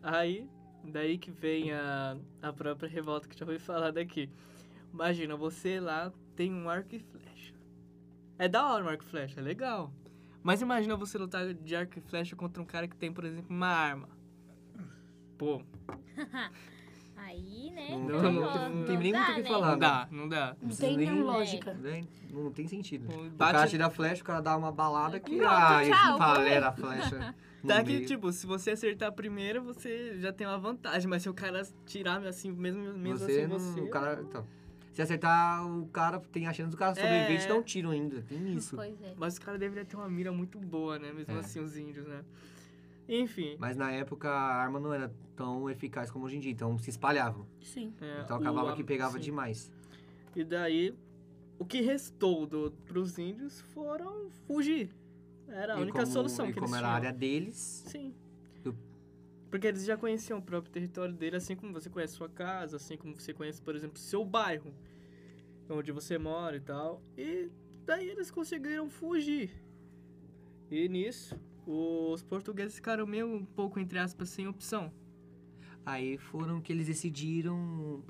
Aí, 0.03 0.49
daí 0.83 1.17
que 1.17 1.31
vem 1.31 1.71
a, 1.71 2.17
a 2.41 2.51
própria 2.51 2.89
revolta 2.89 3.27
que 3.27 3.39
já 3.39 3.45
foi 3.45 3.57
falada 3.57 4.01
aqui. 4.01 4.29
Imagina, 4.91 5.35
você 5.37 5.79
lá 5.79 6.11
tem 6.35 6.53
um 6.53 6.69
arco 6.69 6.93
e 6.93 6.99
flecha. 6.99 7.53
É 8.37 8.49
da 8.49 8.67
hora 8.67 8.83
um 8.83 8.89
arco 8.89 9.03
e 9.03 9.07
flecha, 9.07 9.39
é 9.39 9.43
legal. 9.43 9.93
Mas 10.43 10.61
imagina 10.61 10.97
você 10.97 11.17
lutar 11.17 11.53
de 11.53 11.75
arco 11.75 11.97
e 11.97 12.01
flecha 12.01 12.35
contra 12.35 12.61
um 12.61 12.65
cara 12.65 12.85
que 12.85 12.97
tem, 12.97 13.13
por 13.13 13.23
exemplo, 13.23 13.47
uma 13.49 13.67
arma. 13.67 14.09
Pô, 15.37 15.61
Aí, 17.15 17.71
né? 17.71 17.89
Não, 17.91 17.99
Não, 17.99 18.21
tem, 18.21 18.33
não, 18.33 18.41
não 18.41 18.75
não 18.75 18.85
tem 18.85 18.97
nem 18.97 19.13
muito 19.13 19.25
dá, 19.25 19.31
o 19.31 19.35
que 19.35 19.41
né? 19.41 19.47
falar, 19.49 19.65
não 19.67 19.73
né? 19.73 19.79
dá, 19.79 20.07
não 20.11 20.29
dá. 20.29 20.55
Não 20.61 20.75
tem 20.75 20.97
nem- 20.97 21.21
lógica. 21.23 21.73
Né? 21.73 22.03
Não 22.31 22.51
tem 22.51 22.67
sentido. 22.67 23.05
O 23.13 23.29
bate- 23.29 23.53
cara 23.53 23.67
tira 23.67 23.85
a 23.85 23.89
flecha, 23.89 24.21
o 24.21 24.25
cara 24.25 24.41
dá 24.41 24.57
uma 24.57 24.71
balada 24.71 25.19
que 25.19 25.35
Pronto, 25.37 25.49
ai, 25.51 25.89
tchau, 25.89 26.17
valera 26.17 26.67
a 26.69 26.71
flecha. 26.71 27.35
Tá 27.65 27.81
que, 27.81 28.01
tipo, 28.05 28.29
se 28.29 28.45
você 28.45 28.71
acertar 28.71 29.07
a 29.07 29.11
primeira, 29.13 29.61
você 29.61 30.19
já 30.19 30.33
tem 30.33 30.45
uma 30.45 30.57
vantagem. 30.57 31.07
Mas 31.09 31.21
se 31.21 31.29
o 31.29 31.33
cara 31.33 31.65
tirar 31.85 32.21
assim, 32.27 32.51
mesmo, 32.51 32.93
mesmo 32.93 33.19
você, 33.19 33.31
assim, 33.39 33.47
não, 33.47 33.57
você... 33.57 33.79
o 33.79 33.89
cara, 33.89 34.21
então, 34.21 34.45
se 34.91 35.01
acertar 35.01 35.65
o 35.65 35.85
cara, 35.87 36.19
tem 36.19 36.45
a 36.45 36.51
chance 36.51 36.69
do 36.71 36.75
cara 36.75 36.93
sobreviver 36.93 37.31
e 37.35 37.37
te 37.37 37.45
É. 37.45 37.47
dar 37.47 37.55
um 37.55 37.61
tiro 37.61 37.89
ainda. 37.91 38.21
Tem 38.23 38.53
isso. 38.53 38.75
Pois 38.75 39.01
é. 39.01 39.13
Mas 39.17 39.33
os 39.35 39.39
caras 39.39 39.61
deveriam 39.61 39.85
ter 39.85 39.95
uma 39.95 40.09
mira 40.09 40.29
muito 40.29 40.59
boa, 40.59 40.99
né? 40.99 41.13
Mesmo 41.13 41.37
É. 41.37 41.39
assim, 41.39 41.61
os 41.61 41.77
índios, 41.77 42.05
né? 42.05 42.19
Enfim. 43.07 43.55
Mas 43.59 43.75
na 43.75 43.91
época 43.91 44.29
a 44.29 44.55
arma 44.55 44.79
não 44.79 44.93
era 44.93 45.13
tão 45.35 45.69
eficaz 45.69 46.09
como 46.09 46.25
hoje 46.25 46.37
em 46.37 46.39
dia, 46.39 46.51
então 46.51 46.77
se 46.77 46.89
espalhavam. 46.89 47.45
Sim. 47.61 47.93
é, 48.01 48.21
Então 48.21 48.37
o 48.37 48.39
acabava 48.41 48.71
am- 48.71 48.75
que 48.75 48.83
pegava 48.83 49.13
sim. 49.17 49.23
demais. 49.25 49.71
E 50.35 50.43
daí, 50.43 50.95
o 51.59 51.65
que 51.65 51.81
restou 51.81 52.45
do, 52.47 52.71
pros 52.85 53.17
índios 53.19 53.59
foram 53.61 54.29
fugir. 54.47 54.89
Era 55.47 55.75
a 55.75 55.79
E 55.79 55.81
única 55.81 55.99
como- 55.99 56.11
solução 56.11 56.45
e 56.49 56.53
que 56.53 56.59
como 56.59 56.73
eles 56.73 56.79
era 56.79 56.87
a 56.87 56.93
área 56.95 57.11
deles, 57.13 57.83
Sim. 57.87 58.13
Eu- 58.63 58.73
Porque 59.51 59.67
eles 59.67 59.85
já 59.85 59.95
conheciam 59.97 60.39
o 60.39 60.41
próprio 60.41 60.71
território 60.71 61.13
dele, 61.13 61.35
assim 61.35 61.55
como 61.55 61.73
você 61.73 61.89
conhece 61.89 62.13
sua 62.13 62.29
casa, 62.29 62.77
assim 62.77 62.97
como 62.97 63.13
você 63.19 63.33
conhece, 63.33 63.61
por 63.61 63.75
exemplo, 63.75 63.99
seu 63.99 64.23
bairro, 64.25 64.73
onde 65.69 65.91
você 65.91 66.17
mora 66.17 66.55
e 66.57 66.61
tal. 66.61 67.01
E 67.17 67.49
daí 67.85 68.09
eles 68.09 68.31
conseguiram 68.31 68.89
fugir. 68.89 69.51
E 70.71 70.87
nisso, 70.89 71.37
os 71.65 72.21
portugueses 72.21 72.75
ficaram 72.75 73.05
meio 73.05 73.27
um 73.27 73.45
pouco, 73.45 73.79
entre 73.79 73.99
aspas, 73.99 74.29
sem 74.29 74.47
opção. 74.47 74.91
aí 75.85 76.17
foram 76.17 76.61
que 76.61 76.71
eles 76.71 76.87
decidiram. 76.87 78.03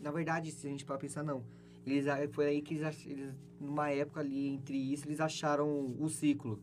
Na 0.00 0.10
verdade, 0.10 0.50
se 0.50 0.66
a 0.66 0.70
gente 0.70 0.84
para 0.84 0.98
pensar, 0.98 1.22
não. 1.22 1.44
Eles, 1.86 2.06
foi 2.32 2.46
aí 2.46 2.62
que 2.62 2.74
eles, 2.74 3.06
eles, 3.06 3.34
numa 3.60 3.90
época 3.90 4.20
ali 4.20 4.48
entre 4.48 4.76
isso, 4.76 5.06
eles 5.06 5.20
acharam 5.20 5.94
o 5.98 6.08
ciclo. 6.08 6.60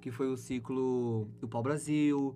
Que 0.00 0.10
foi 0.10 0.28
o 0.28 0.36
ciclo 0.36 1.28
do 1.40 1.48
pau-brasil, 1.48 2.34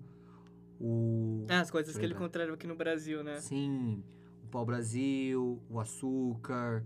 o... 0.80 1.44
É, 1.48 1.56
as 1.56 1.70
coisas 1.70 1.96
que 1.96 2.04
ele 2.04 2.14
encontraram 2.14 2.54
aqui 2.54 2.66
no 2.66 2.76
Brasil, 2.76 3.24
né? 3.24 3.40
Sim, 3.40 4.02
o 4.44 4.46
pau-brasil, 4.48 5.60
o 5.68 5.80
açúcar, 5.80 6.84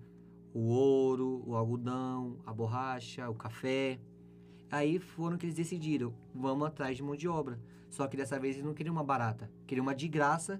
o 0.55 0.69
ouro, 0.69 1.43
o 1.47 1.55
algodão, 1.55 2.39
a 2.47 2.53
borracha, 2.53 3.29
o 3.29 3.35
café. 3.35 4.01
Aí 4.73 4.99
foram 4.99 5.37
que 5.37 5.45
eles 5.45 5.55
decidiram, 5.55 6.15
vamos 6.35 6.67
atrás 6.67 6.97
de 6.97 7.03
mão 7.03 7.15
de 7.15 7.29
obra. 7.29 7.61
Só 7.91 8.09
que 8.09 8.17
dessa 8.17 8.41
vez 8.41 8.55
eles 8.55 8.65
não 8.65 8.73
queriam 8.73 8.95
uma 8.95 9.05
barata, 9.05 9.51
queriam 9.67 9.83
uma 9.83 9.95
de 9.95 10.09
graça 10.09 10.59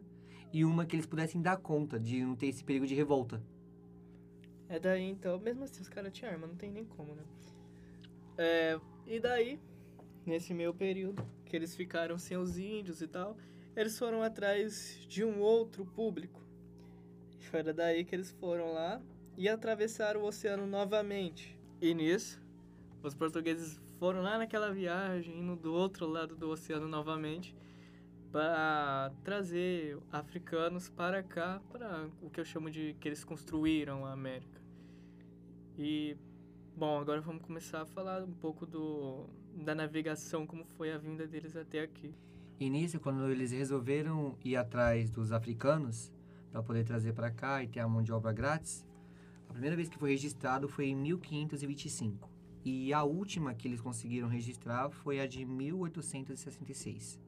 e 0.53 0.67
uma 0.67 0.85
que 0.85 0.95
eles 0.95 1.07
pudessem 1.07 1.41
dar 1.41 1.57
conta 1.57 1.99
de 1.99 2.23
não 2.23 2.37
ter 2.37 2.49
esse 2.49 2.63
perigo 2.63 2.87
de 2.87 2.95
revolta. 2.95 3.43
É 4.69 4.79
daí 4.79 5.03
então, 5.05 5.39
mesmo 5.39 5.65
assim, 5.65 5.81
os 5.81 5.89
caras 5.89 6.13
tinham 6.13 6.31
arma, 6.31 6.47
não 6.47 6.55
tem 6.55 6.71
nem 6.71 6.85
como, 6.85 7.15
né? 7.15 7.23
É, 8.37 8.79
e 9.07 9.19
daí, 9.19 9.59
nesse 10.27 10.53
meio 10.53 10.75
período, 10.75 11.27
que 11.47 11.57
eles 11.57 11.75
ficaram 11.75 12.19
sem 12.19 12.37
os 12.37 12.59
índios 12.59 13.01
e 13.01 13.09
tal, 13.09 13.35
eles 13.75 13.99
foram 13.99 14.23
atrás 14.23 14.99
de 15.09 15.25
um 15.25 15.41
outro 15.41 15.87
público. 15.87 16.43
Foi 17.41 17.63
daí 17.63 18.05
que 18.05 18.15
eles 18.15 18.31
foram 18.31 18.75
lá 18.75 19.01
e 19.39 19.49
atravessaram 19.49 20.21
o 20.21 20.27
oceano 20.27 20.67
novamente. 20.67 21.59
E 21.81 21.95
nisso, 21.95 22.43
os 23.03 23.15
portugueses 23.15 23.81
foram 24.03 24.21
lá 24.21 24.37
naquela 24.37 24.73
viagem, 24.73 25.39
indo 25.39 25.55
do 25.55 25.73
outro 25.73 26.09
lado 26.09 26.35
do 26.35 26.51
oceano 26.51 26.89
novamente, 26.89 27.55
para 28.33 29.13
trazer 29.23 29.97
africanos 30.11 30.89
para 30.89 31.23
cá, 31.23 31.63
para 31.71 32.09
o 32.21 32.29
que 32.29 32.41
eu 32.41 32.45
chamo 32.45 32.69
de 32.69 32.97
que 32.99 33.07
eles 33.07 33.23
construíram 33.23 34.05
a 34.05 34.11
América. 34.11 34.61
E, 35.79 36.17
bom, 36.77 36.99
agora 36.99 37.21
vamos 37.21 37.43
começar 37.43 37.83
a 37.83 37.87
falar 37.87 38.25
um 38.25 38.33
pouco 38.33 38.67
do, 38.67 39.25
da 39.55 39.73
navegação, 39.73 40.49
como 40.49 40.65
foi 40.65 40.91
a 40.91 40.99
vinda 40.99 41.25
deles 41.25 41.55
até 41.55 41.79
aqui. 41.79 42.13
Nisso, 42.59 42.99
quando 42.99 43.31
eles 43.31 43.53
resolveram 43.53 44.37
ir 44.45 44.57
atrás 44.57 45.13
dos 45.13 45.31
africanos 45.31 46.13
para 46.51 46.61
poder 46.61 46.83
trazer 46.83 47.13
para 47.13 47.31
cá 47.31 47.63
e 47.63 47.69
ter 47.69 47.79
a 47.79 47.87
mão 47.87 48.03
de 48.03 48.13
obra 48.13 48.33
grátis, 48.33 48.85
a 49.49 49.53
primeira 49.53 49.77
vez 49.77 49.89
que 49.89 49.97
foi 49.97 50.11
registrado 50.11 50.67
foi 50.67 50.87
em 50.87 50.97
1525. 50.97 52.32
E 52.65 52.93
a 52.93 53.03
última 53.03 53.55
que 53.55 53.67
eles 53.67 53.81
conseguiram 53.81 54.29
registrar 54.29 54.89
foi 54.91 55.21
a 55.21 55.27
de 55.27 55.45
1866. 55.45 57.19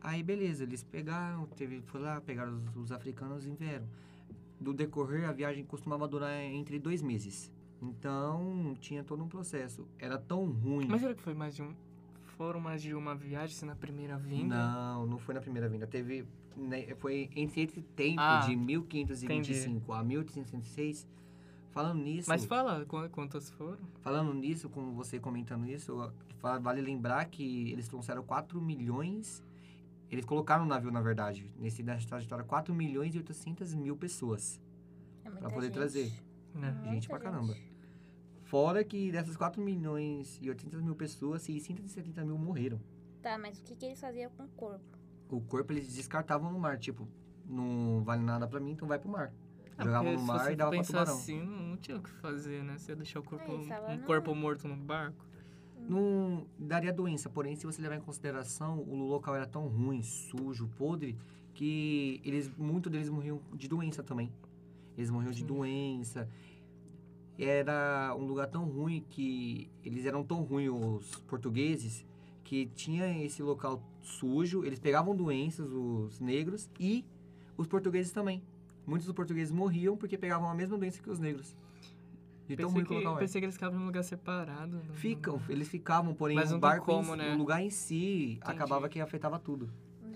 Aí, 0.00 0.22
beleza, 0.22 0.64
eles 0.64 0.82
pegaram, 0.82 1.46
teve, 1.46 1.80
foi 1.82 2.00
lá, 2.00 2.20
pegaram 2.20 2.54
os, 2.56 2.76
os 2.76 2.92
africanos 2.92 3.46
e 3.46 3.50
vieram. 3.50 3.86
Do 4.58 4.72
decorrer, 4.72 5.28
a 5.28 5.32
viagem 5.32 5.64
costumava 5.64 6.08
durar 6.08 6.32
entre 6.42 6.78
dois 6.78 7.02
meses. 7.02 7.52
Então, 7.80 8.74
tinha 8.80 9.04
todo 9.04 9.22
um 9.22 9.28
processo. 9.28 9.86
Era 9.98 10.18
tão 10.18 10.46
ruim. 10.50 10.86
Mas 10.88 11.00
será 11.00 11.14
que 11.14 11.22
foi 11.22 11.34
mais 11.34 11.54
de 11.54 11.62
um. 11.62 11.74
Foram 12.36 12.60
mais 12.60 12.82
de 12.82 12.94
uma 12.94 13.14
viagem 13.14 13.54
se 13.54 13.64
na 13.64 13.74
primeira 13.74 14.16
vinda? 14.18 14.54
Não, 14.56 15.06
não 15.06 15.18
foi 15.18 15.34
na 15.34 15.40
primeira 15.40 15.68
vinda. 15.68 15.86
Teve. 15.86 16.24
né, 16.56 16.94
foi 16.96 17.30
entre 17.36 17.62
esse 17.62 17.80
tempo 17.82 18.20
Ah, 18.20 18.40
de 18.46 18.56
1525 18.56 19.92
a 19.92 20.02
1866. 20.02 21.06
Falando 21.70 22.02
nisso. 22.02 22.28
Mas 22.28 22.44
fala 22.44 22.84
qu- 22.84 23.08
quantas 23.10 23.48
foram? 23.50 23.78
Falando 24.00 24.34
nisso, 24.34 24.68
como 24.68 24.92
você 24.92 25.18
comentando 25.20 25.66
isso, 25.68 26.12
vale 26.60 26.80
lembrar 26.80 27.24
que 27.26 27.70
eles 27.70 27.86
trouxeram 27.88 28.22
4 28.24 28.60
milhões. 28.60 29.42
Eles 30.10 30.24
colocaram 30.24 30.64
no 30.64 30.68
navio, 30.68 30.90
na 30.90 31.00
verdade, 31.00 31.48
nesse 31.56 31.82
nessa 31.84 32.06
trajetória, 32.08 32.44
4 32.44 32.74
milhões 32.74 33.14
e 33.14 33.18
800 33.18 33.72
mil 33.74 33.96
pessoas. 33.96 34.60
É 35.24 35.30
Pra 35.30 35.48
poder 35.48 35.66
gente. 35.66 35.74
trazer. 35.74 36.12
Né? 36.52 36.72
Gente 36.82 36.88
Muita 36.90 37.08
pra 37.08 37.18
caramba. 37.20 37.54
Fora 38.42 38.82
que 38.82 39.12
dessas 39.12 39.36
4 39.36 39.62
milhões 39.62 40.38
e 40.42 40.48
800 40.48 40.82
mil 40.82 40.96
pessoas, 40.96 41.42
670 41.42 42.24
mil 42.24 42.36
morreram. 42.36 42.80
Tá, 43.22 43.38
mas 43.38 43.58
o 43.60 43.62
que, 43.62 43.76
que 43.76 43.86
eles 43.86 44.00
faziam 44.00 44.30
com 44.32 44.44
o 44.44 44.48
corpo? 44.48 44.98
o 45.28 45.40
corpo 45.42 45.72
eles 45.72 45.94
descartavam 45.94 46.50
no 46.50 46.58
mar, 46.58 46.76
tipo, 46.76 47.06
não 47.46 48.02
vale 48.02 48.20
nada 48.20 48.48
pra 48.48 48.58
mim, 48.58 48.72
então 48.72 48.88
vai 48.88 48.98
pro 48.98 49.08
mar. 49.08 49.32
Porque 49.84 50.10
no 50.16 50.22
mar 50.22 50.52
e 50.52 50.56
dava 50.56 50.70
pra 50.70 50.82
tubarão. 50.82 51.14
assim, 51.14 51.42
não, 51.42 51.62
não 51.70 51.76
tinha 51.76 51.96
o 51.96 52.02
que 52.02 52.10
fazer, 52.10 52.62
né? 52.64 52.76
Você 52.78 52.92
ia 52.92 52.96
deixar 52.96 53.20
o 53.20 53.22
corpo, 53.22 53.50
É, 53.52 53.56
estava 53.62 53.92
um 53.92 53.96
no- 53.96 54.06
corpo 54.06 54.34
morto 54.34 54.68
no 54.68 54.76
barco. 54.76 55.24
Não 55.88 56.46
daria 56.58 56.92
doença, 56.92 57.28
porém, 57.28 57.56
se 57.56 57.64
você 57.66 57.80
levar 57.80 57.96
em 57.96 58.00
consideração, 58.00 58.78
o 58.80 58.94
local 59.08 59.34
era 59.34 59.46
tão 59.46 59.66
ruim, 59.66 60.02
sujo, 60.02 60.68
podre, 60.76 61.16
que 61.54 62.20
eles, 62.24 62.50
muitos 62.56 62.92
deles 62.92 63.08
morriam 63.08 63.40
de 63.54 63.66
doença 63.66 64.02
também. 64.02 64.30
Eles 64.96 65.10
morriam 65.10 65.32
de 65.32 65.38
Sim. 65.40 65.46
doença. 65.46 66.28
Era 67.38 68.14
um 68.18 68.24
lugar 68.26 68.48
tão 68.48 68.64
ruim 68.66 69.02
que 69.08 69.70
eles 69.82 70.04
eram 70.04 70.22
tão 70.22 70.42
ruins, 70.42 70.70
os 70.70 71.14
portugueses, 71.26 72.04
que 72.44 72.66
tinha 72.74 73.24
esse 73.24 73.42
local 73.42 73.82
sujo, 74.02 74.64
eles 74.64 74.78
pegavam 74.78 75.16
doenças, 75.16 75.70
os 75.72 76.20
negros, 76.20 76.68
e 76.78 77.04
os 77.56 77.66
portugueses 77.66 78.12
também. 78.12 78.42
Muitos 78.90 79.06
dos 79.06 79.14
portugueses 79.14 79.52
morriam 79.52 79.96
porque 79.96 80.18
pegavam 80.18 80.50
a 80.50 80.54
mesma 80.54 80.76
doença 80.76 81.00
que 81.00 81.08
os 81.08 81.20
negros. 81.20 81.56
De 82.48 82.56
tão 82.56 82.66
Pensei 82.66 82.82
ruim 82.82 83.02
que 83.02 83.06
o 83.08 83.16
pensei 83.16 83.40
que 83.40 83.44
eles 83.44 83.54
ficavam 83.54 83.78
num 83.78 83.86
lugar 83.86 84.02
separado. 84.02 84.82
não- 84.84 84.94
Ficam, 84.94 85.36
não- 85.38 85.42
eles 85.48 85.68
ficavam, 85.68 86.12
porém 86.12 86.34
Mas 86.34 86.48
o 86.48 86.54
tem 86.54 86.60
barco, 86.60 86.86
como, 86.86 87.14
né? 87.14 87.32
o 87.32 87.38
lugar 87.38 87.62
em 87.62 87.70
si 87.70 88.38
acabava 88.40 88.88
que 88.88 89.00
afetava 89.00 89.38
tudo. 89.38 89.70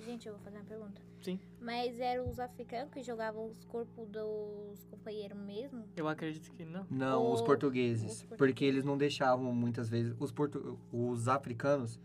Gente, 0.05 0.27
eu 0.27 0.35
vou 0.35 0.43
fazer 0.43 0.57
uma 0.59 0.65
pergunta. 0.65 1.01
Sim. 1.23 1.39
Mas 1.61 1.99
eram 2.01 2.29
os 2.29 2.39
africanos 2.41 2.93
que 2.93 3.03
jogavam 3.03 3.47
os 3.47 3.65
corpos 3.65 4.07
dos 4.09 4.85
companheiros 4.91 5.39
mesmo? 5.39 5.85
Eu 5.97 6.09
acredito 6.09 6.51
que 6.53 6.65
não. 6.65 6.85
Não, 6.91 7.33
os 7.33 7.41
Ou- 7.41 7.47
portugueses. 7.47 8.03
os 8.05 8.09
portugueses. 8.25 8.37
Porque 8.37 8.65
eles 8.65 8.85
não 8.85 8.99
deixavam 8.99 9.55
muitas 9.55 9.89
vezes. 9.89 10.15
Os, 10.19 10.31
portu... 10.33 10.77
os 10.93 11.29
africanos, 11.29 11.99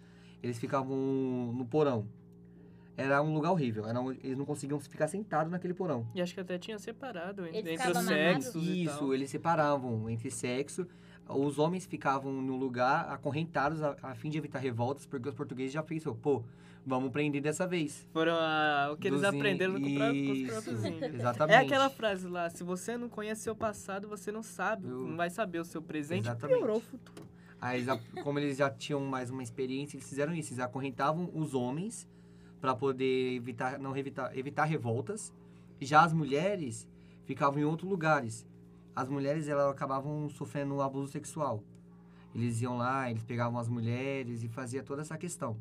eles 0.43 0.57
ficavam 0.59 0.95
no 1.53 1.65
porão. 1.65 2.05
Era 2.99 3.21
um 3.21 3.33
lugar 3.33 3.51
horrível. 3.51 3.85
Era 3.87 3.99
um- 4.01 4.11
Eles 4.11 4.37
não 4.37 4.45
conseguiam 4.45 4.79
ficar 4.79 5.07
sentados 5.07 5.51
naquele 5.51 5.73
porão. 5.73 6.07
E 6.13 6.21
acho 6.21 6.33
que 6.33 6.39
até 6.39 6.57
tinha 6.57 6.77
separado 6.79 7.45
entre, 7.47 7.73
entre 7.73 7.91
os 7.91 7.97
sexos 8.05 8.63
e 8.67 8.83
Isso, 8.83 8.99
tal. 8.99 9.13
eles 9.13 9.29
separavam 9.29 10.09
entre 10.09 10.29
sexo. 10.31 10.85
Os 11.27 11.59
homens 11.59 11.85
ficavam 11.85 12.31
no 12.33 12.55
lugar 12.55 13.07
acorrentados 13.11 13.81
a, 13.83 13.95
a 14.01 14.15
fim 14.15 14.29
de 14.29 14.37
evitar 14.39 14.57
revoltas, 14.59 15.05
porque 15.05 15.29
os 15.29 15.35
portugueses 15.35 15.71
já 15.71 15.83
pensou, 15.83 16.15
pô, 16.15 16.43
vamos 16.83 17.11
prender 17.11 17.39
dessa 17.39 17.67
vez. 17.67 18.07
Foram 18.11 18.33
a- 18.33 18.89
o 18.91 18.97
que 18.97 19.07
eles 19.09 19.21
Dos 19.21 19.31
in- 19.33 19.37
aprenderam 19.37 19.73
com, 19.79 19.87
o 19.87 19.95
pró- 19.95 20.07
com 20.11 20.31
os 20.31 20.41
próprios 20.47 20.85
índios. 20.85 21.13
Exatamente. 21.21 21.55
É 21.55 21.59
aquela 21.59 21.89
frase 21.89 22.27
lá, 22.27 22.49
se 22.49 22.63
você 22.63 22.97
não 22.97 23.07
conhece 23.09 23.41
seu 23.41 23.55
passado, 23.55 24.07
você 24.07 24.31
não 24.31 24.41
sabe, 24.41 24.87
Eu- 24.87 25.01
não 25.07 25.15
vai 25.15 25.29
saber 25.29 25.59
o 25.59 25.65
seu 25.65 25.83
presente, 25.83 26.25
Exatamente. 26.27 26.57
piorou 26.57 26.77
o 26.77 26.81
futuro. 26.81 27.27
Aí, 27.61 27.85
como 28.23 28.39
eles 28.39 28.57
já 28.57 28.69
tinham 28.71 29.01
mais 29.01 29.29
uma 29.29 29.43
experiência, 29.43 29.97
eles 29.97 30.09
fizeram 30.09 30.33
isso. 30.33 30.49
Eles 30.53 30.59
acorrentavam 30.63 31.29
os 31.35 31.53
homens 31.53 32.07
para 32.59 32.75
poder 32.75 33.35
evitar, 33.35 33.79
não 33.79 33.95
evitar, 33.95 34.37
evitar 34.37 34.65
revoltas. 34.65 35.33
Já 35.79 36.03
as 36.03 36.13
mulheres 36.13 36.87
ficavam 37.25 37.59
em 37.59 37.63
outros 37.63 37.89
lugares. 37.89 38.45
As 38.95 39.07
mulheres 39.07 39.47
elas 39.47 39.71
acabavam 39.71 40.29
sofrendo 40.29 40.81
abuso 40.81 41.11
sexual. 41.11 41.63
Eles 42.35 42.61
iam 42.61 42.77
lá, 42.77 43.09
eles 43.09 43.23
pegavam 43.23 43.59
as 43.59 43.67
mulheres 43.67 44.43
e 44.43 44.47
fazia 44.47 44.83
toda 44.83 45.01
essa 45.01 45.17
questão. 45.17 45.57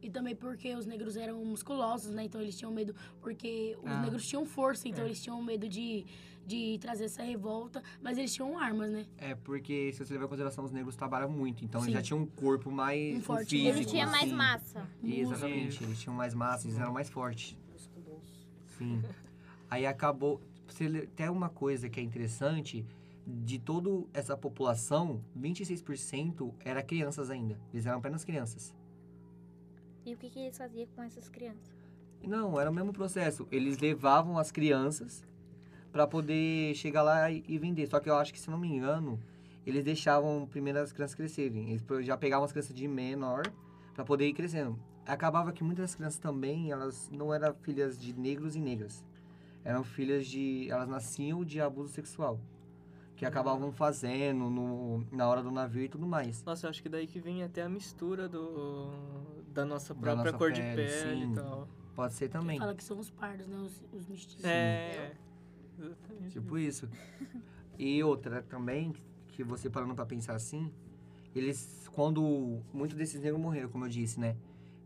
E 0.00 0.08
também 0.10 0.34
porque 0.36 0.74
os 0.76 0.86
negros 0.86 1.16
eram 1.16 1.44
musculosos, 1.44 2.10
né? 2.12 2.24
Então 2.24 2.40
eles 2.40 2.56
tinham 2.56 2.72
medo, 2.72 2.94
porque 3.20 3.76
os 3.82 3.90
Ah. 3.90 4.00
negros 4.02 4.26
tinham 4.26 4.44
força, 4.46 4.88
então 4.88 5.02
É. 5.02 5.06
eles 5.08 5.20
tinham 5.22 5.42
medo 5.42 5.68
de, 5.68 6.06
de 6.46 6.78
trazer 6.80 7.04
essa 7.06 7.22
revolta, 7.22 7.82
mas 8.00 8.16
eles 8.16 8.32
tinham 8.32 8.56
armas, 8.58 8.90
né? 8.92 9.06
É 9.18 9.34
porque, 9.34 9.92
se 9.92 9.98
você 10.04 10.12
levar 10.12 10.26
em 10.26 10.28
consideração, 10.28 10.64
os 10.64 10.70
negros 10.70 10.94
trabalham 10.94 11.28
muito. 11.30 11.64
Então, 11.64 11.80
eles 11.80 11.86
Sim. 11.90 11.92
já 11.94 12.02
tinham 12.02 12.20
um 12.22 12.26
corpo 12.26 12.70
mais 12.70 13.14
Um 13.14 13.18
um 13.18 13.20
forte 13.22 13.50
físico. 13.50 13.76
Eles 13.76 13.86
tinham 13.90 14.10
mais 14.10 14.22
assim. 14.24 14.32
massa. 14.34 14.88
Exatamente, 15.02 15.82
eles 15.84 16.00
tinham 16.00 16.14
mais 16.16 16.32
massa, 16.34 16.66
eles 16.68 16.78
eram 16.78 16.92
mais 16.92 17.10
fortes. 17.10 17.56
Sim. 18.78 19.02
Aí 19.70 19.84
acabou. 19.84 20.40
Até 21.08 21.28
uma 21.30 21.48
coisa 21.48 21.88
que 21.88 21.98
é 21.98 22.02
interessante: 22.02 22.86
de 23.26 23.58
toda 23.58 24.06
essa 24.14 24.36
população, 24.36 25.20
26% 25.36 26.54
era 26.64 26.82
crianças 26.82 27.30
ainda. 27.30 27.58
Eles 27.72 27.84
eram 27.84 27.98
apenas 27.98 28.24
crianças. 28.24 28.72
E 30.08 30.14
o 30.14 30.16
que, 30.16 30.30
que 30.30 30.40
eles 30.40 30.56
faziam 30.56 30.88
com 30.96 31.02
essas 31.02 31.28
crianças? 31.28 31.70
Não, 32.26 32.58
era 32.58 32.70
o 32.70 32.72
mesmo 32.72 32.94
processo. 32.94 33.46
Eles 33.52 33.76
levavam 33.76 34.38
as 34.38 34.50
crianças 34.50 35.22
para 35.92 36.06
poder 36.06 36.74
chegar 36.76 37.02
lá 37.02 37.30
e, 37.30 37.44
e 37.46 37.58
vender. 37.58 37.86
Só 37.86 38.00
que 38.00 38.08
eu 38.08 38.16
acho 38.16 38.32
que, 38.32 38.40
se 38.40 38.48
não 38.48 38.56
me 38.56 38.68
engano, 38.68 39.20
eles 39.66 39.84
deixavam 39.84 40.48
primeiro 40.50 40.78
as 40.78 40.92
crianças 40.92 41.14
crescerem. 41.14 41.72
Eles 41.72 42.06
já 42.06 42.16
pegavam 42.16 42.46
as 42.46 42.52
crianças 42.52 42.74
de 42.74 42.88
menor 42.88 43.42
para 43.92 44.02
poder 44.02 44.26
ir 44.26 44.32
crescendo. 44.32 44.78
Acabava 45.04 45.52
que 45.52 45.62
muitas 45.62 45.82
das 45.82 45.94
crianças 45.94 46.18
também, 46.18 46.72
elas 46.72 47.10
não 47.12 47.34
eram 47.34 47.54
filhas 47.56 47.98
de 47.98 48.18
negros 48.18 48.56
e 48.56 48.60
negras. 48.60 49.04
Eram 49.62 49.84
filhas 49.84 50.26
de... 50.26 50.70
Elas 50.70 50.88
nasciam 50.88 51.44
de 51.44 51.60
abuso 51.60 51.92
sexual. 51.92 52.40
Que 53.14 53.26
acabavam 53.26 53.70
fazendo 53.72 54.48
no, 54.48 55.04
na 55.12 55.28
hora 55.28 55.42
do 55.42 55.50
navio 55.50 55.82
e 55.82 55.88
tudo 55.88 56.06
mais. 56.06 56.42
Nossa, 56.44 56.64
eu 56.64 56.70
acho 56.70 56.82
que 56.82 56.88
daí 56.88 57.06
que 57.06 57.20
vem 57.20 57.42
até 57.42 57.60
a 57.62 57.68
mistura 57.68 58.26
do, 58.26 58.90
da 59.58 59.64
nossa 59.64 59.92
Da 59.92 60.00
própria 60.00 60.24
nossa 60.24 60.38
cor 60.38 60.52
de 60.52 60.60
pele, 60.60 60.76
pele 60.76 61.26
sim. 61.26 61.32
e 61.32 61.34
tal. 61.34 61.68
Pode 61.94 62.14
ser 62.14 62.28
também. 62.28 62.58
Fala 62.58 62.74
que 62.74 62.84
são 62.84 62.98
os 62.98 63.10
pardos, 63.10 63.48
né? 63.48 63.56
Os, 63.56 63.82
os 63.92 64.06
mestiços. 64.06 64.44
É. 64.44 65.12
Exatamente. 65.78 66.30
Tipo 66.32 66.58
isso. 66.58 66.88
E 67.76 68.02
outra 68.02 68.42
também, 68.42 68.92
que 69.28 69.42
você 69.42 69.68
parando 69.68 69.94
pra 69.94 70.04
pensar 70.06 70.34
assim, 70.34 70.70
eles, 71.34 71.88
quando 71.92 72.60
muitos 72.72 72.96
desses 72.96 73.20
negros 73.20 73.40
morreram, 73.40 73.68
como 73.68 73.84
eu 73.84 73.88
disse, 73.88 74.18
né? 74.18 74.36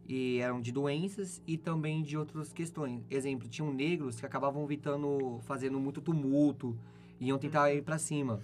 E 0.07 0.38
eram 0.41 0.61
de 0.61 0.73
doenças 0.73 1.41
e 1.47 1.57
também 1.57 2.02
de 2.02 2.17
outras 2.17 2.52
questões. 2.52 3.02
Exemplo, 3.11 3.49
tinham 3.49 3.73
negros 3.73 4.21
que 4.21 4.26
acabavam 4.26 4.64
evitando, 4.64 5.38
fazendo 5.43 5.79
muito 5.79 6.00
tumulto, 6.00 6.76
iam 7.21 7.38
tentar 7.38 7.73
ir 7.73 7.83
pra 7.83 7.99
cima. 7.99 8.41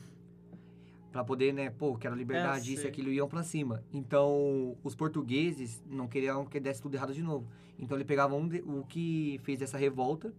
Pra 1.12 1.24
poder, 1.24 1.52
né, 1.54 1.70
pô, 1.70 1.96
quero 1.96 2.14
liberdade, 2.14 2.72
isso 2.74 2.84
e 2.84 2.88
aquilo, 2.88 3.10
iam 3.10 3.26
pra 3.28 3.42
cima. 3.42 3.82
Então, 3.92 4.76
os 4.84 4.94
portugueses 4.94 5.82
não 5.88 6.06
queriam 6.06 6.44
que 6.44 6.60
desse 6.60 6.82
tudo 6.82 6.94
errado 6.94 7.14
de 7.14 7.22
novo. 7.22 7.46
Então, 7.78 7.96
ele 7.96 8.04
pegava 8.04 8.34
um 8.34 8.46
de- 8.46 8.60
o 8.60 8.84
que 8.86 9.40
fez 9.42 9.62
essa 9.62 9.78
revolta, 9.78 10.32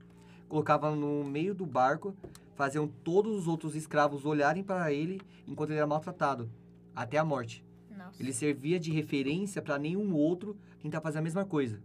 colocava 0.47 0.95
no 0.95 1.23
meio 1.23 1.55
do 1.55 1.65
barco, 1.65 2.13
faziam 2.55 2.87
todos 2.87 3.35
os 3.35 3.47
outros 3.47 3.75
escravos 3.75 4.25
olharem 4.25 4.63
para 4.63 4.91
ele 4.93 5.19
enquanto 5.47 5.71
ele 5.71 5.77
era 5.79 5.87
maltratado, 5.87 6.49
até 6.95 7.17
a 7.17 7.25
morte. 7.25 7.63
Nossa. 7.97 8.21
Ele 8.21 8.31
servia 8.31 8.79
de 8.79 8.91
referência 8.91 9.61
para 9.61 9.77
nenhum 9.79 10.13
outro 10.15 10.55
tentar 10.81 11.01
fazer 11.01 11.17
a 11.19 11.21
mesma 11.21 11.45
coisa. 11.45 11.81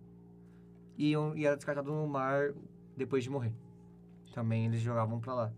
E, 0.99 1.13
e 1.37 1.47
era 1.47 1.57
descartado 1.57 1.91
no 1.91 2.07
mar 2.07 2.53
depois 2.97 3.25
de 3.25 3.31
morrer. 3.31 3.53
Também 4.35 4.67
eles 4.67 4.81
jogavam 4.81 5.19
para 5.21 5.35
lá. 5.35 5.53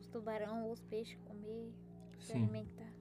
Os 0.00 0.06
tubarão, 0.06 0.70
os 0.70 0.80
peixes 0.82 1.16
comer, 1.26 1.68
Sim. 2.22 2.44
alimentar. 2.44 2.92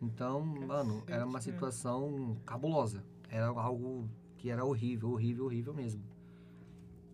Então, 0.00 0.44
mano, 0.44 1.02
era 1.06 1.26
uma 1.26 1.40
situação 1.40 2.36
cabulosa. 2.46 3.04
Era 3.28 3.48
algo 3.48 4.08
que 4.38 4.50
era 4.50 4.64
horrível, 4.64 5.10
horrível, 5.10 5.44
horrível 5.44 5.74
mesmo. 5.74 6.02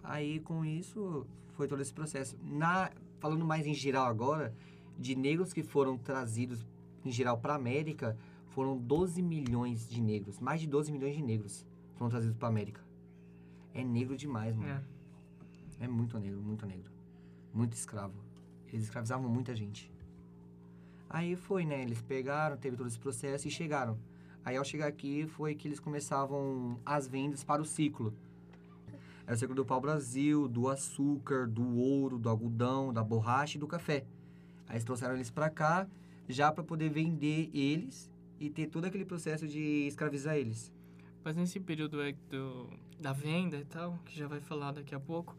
Aí, 0.02 0.38
com 0.40 0.64
isso, 0.64 1.26
foi 1.54 1.66
todo 1.66 1.82
esse 1.82 1.92
processo. 1.92 2.36
Na, 2.42 2.90
falando 3.18 3.44
mais 3.44 3.66
em 3.66 3.74
geral 3.74 4.06
agora, 4.06 4.54
de 4.96 5.16
negros 5.16 5.52
que 5.52 5.62
foram 5.62 5.98
trazidos, 5.98 6.64
em 7.04 7.10
geral, 7.10 7.38
para 7.38 7.54
América, 7.54 8.16
foram 8.48 8.78
12 8.78 9.20
milhões 9.20 9.88
de 9.88 10.00
negros. 10.00 10.38
Mais 10.38 10.60
de 10.60 10.66
12 10.66 10.92
milhões 10.92 11.16
de 11.16 11.22
negros 11.22 11.66
foram 11.96 12.08
trazidos 12.08 12.36
para 12.36 12.48
América. 12.48 12.80
É 13.74 13.82
negro 13.82 14.16
demais, 14.16 14.56
mano. 14.56 14.70
É. 14.70 15.84
É 15.84 15.88
muito 15.88 16.18
negro, 16.18 16.40
muito 16.40 16.64
negro. 16.64 16.90
Muito 17.52 17.74
escravo. 17.74 18.14
Eles 18.68 18.84
escravizavam 18.84 19.28
muita 19.28 19.54
gente. 19.54 19.90
Aí 21.08 21.36
foi, 21.36 21.64
né? 21.64 21.82
Eles 21.82 22.02
pegaram, 22.02 22.56
teve 22.56 22.76
todo 22.76 22.86
esse 22.86 22.98
processo 22.98 23.46
e 23.46 23.50
chegaram. 23.50 23.98
Aí 24.44 24.56
ao 24.56 24.64
chegar 24.64 24.86
aqui 24.86 25.26
foi 25.26 25.54
que 25.54 25.66
eles 25.66 25.80
começavam 25.80 26.78
as 26.84 27.08
vendas 27.08 27.42
para 27.42 27.60
o 27.60 27.64
ciclo. 27.64 28.14
Era 29.26 29.34
o 29.34 29.38
ciclo 29.38 29.54
do 29.56 29.64
pau-brasil, 29.64 30.46
do 30.46 30.68
açúcar, 30.68 31.48
do 31.48 31.76
ouro, 31.76 32.18
do 32.18 32.28
algodão, 32.28 32.92
da 32.92 33.02
borracha 33.02 33.56
e 33.56 33.60
do 33.60 33.66
café. 33.66 34.04
Aí 34.68 34.74
eles 34.74 34.84
trouxeram 34.84 35.14
eles 35.14 35.30
para 35.30 35.50
cá 35.50 35.88
já 36.28 36.50
para 36.50 36.62
poder 36.62 36.90
vender 36.90 37.50
eles 37.52 38.10
e 38.38 38.50
ter 38.50 38.66
todo 38.66 38.84
aquele 38.84 39.04
processo 39.04 39.46
de 39.46 39.86
escravizar 39.86 40.36
eles. 40.36 40.72
Mas 41.24 41.34
nesse 41.34 41.58
período 41.58 42.00
é 42.00 42.12
do, 42.30 42.70
da 43.00 43.12
venda 43.12 43.56
e 43.56 43.64
tal, 43.64 43.98
que 44.04 44.16
já 44.16 44.28
vai 44.28 44.40
falar 44.40 44.72
daqui 44.72 44.94
a 44.94 45.00
pouco, 45.00 45.36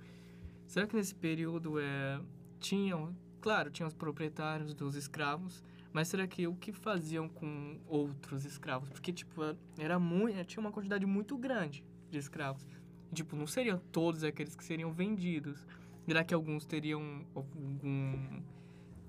será 0.66 0.86
que 0.86 0.96
nesse 0.96 1.16
período 1.16 1.80
é, 1.80 2.20
tinham, 2.60 3.16
claro, 3.48 3.72
tinham 3.72 3.88
os 3.88 3.94
proprietários 3.94 4.74
dos 4.74 4.94
escravos, 4.96 5.64
mas 5.94 6.10
será 6.10 6.28
que 6.28 6.46
o 6.48 6.54
que 6.54 6.74
faziam 6.74 7.30
com 7.30 7.78
outros 7.88 8.44
escravos? 8.44 8.90
Porque, 8.90 9.14
tipo, 9.14 9.42
era 9.78 9.98
muito, 9.98 10.44
tinha 10.44 10.60
uma 10.60 10.70
quantidade 10.70 11.06
muito 11.06 11.38
grande 11.38 11.82
de 12.12 12.18
escravos. 12.18 12.68
Tipo, 13.14 13.38
não 13.38 13.48
seriam 13.48 13.80
todos 13.90 14.22
aqueles 14.26 14.54
que 14.54 14.66
seriam 14.66 14.92
vendidos. 14.92 15.66
Será 16.06 16.26
que 16.26 16.34
alguns 16.34 16.66
teriam 16.66 17.26
algum, 17.34 18.42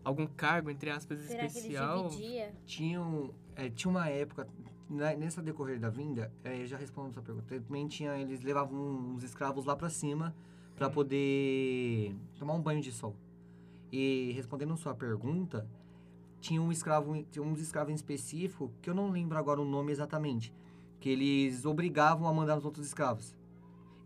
algum 0.04 0.24
cargo, 0.28 0.70
entre 0.70 0.88
aspas, 0.90 1.18
Será 1.22 1.44
especial? 1.46 2.10
que 2.10 2.14
eles 2.14 2.16
dividiam? 2.16 2.52
tinham 2.64 3.34
é, 3.56 3.68
tinha 3.68 3.90
uma 3.90 4.08
época 4.08 4.46
na- 4.88 5.14
nessa 5.16 5.42
decorrer 5.42 5.80
da 5.80 5.90
vinda 5.90 6.32
é, 6.44 6.64
já 6.64 6.76
respondo 6.76 7.08
a 7.08 7.12
sua 7.12 7.22
pergunta 7.24 7.60
também 7.60 7.88
tinha 7.88 8.16
eles 8.16 8.40
levavam 8.42 8.78
uns 9.14 9.24
escravos 9.24 9.64
lá 9.64 9.74
pra 9.74 9.90
cima 9.90 10.32
pra 10.76 10.86
Hum. 10.86 10.92
poder 10.92 12.14
tomar 12.38 12.54
um 12.54 12.60
banho 12.62 12.80
de 12.80 12.92
sol 12.92 13.16
e 13.92 14.32
respondendo 14.34 14.72
a 14.72 14.76
sua 14.76 14.94
pergunta 14.94 15.66
tinha 16.40 16.60
um 16.62 16.70
escravo 16.70 17.22
tinha 17.30 17.42
uns 17.44 17.60
escravos 17.60 17.90
em 17.90 17.94
específico 17.94 18.70
que 18.82 18.88
eu 18.90 18.94
não 18.94 19.10
lembro 19.10 19.36
agora 19.38 19.60
o 19.60 19.64
nome 19.64 19.90
exatamente 19.92 20.52
que 21.00 21.08
eles 21.08 21.64
obrigavam 21.64 22.28
a 22.28 22.32
mandar 22.32 22.56
os 22.58 22.64
outros 22.64 22.86
escravos 22.86 23.34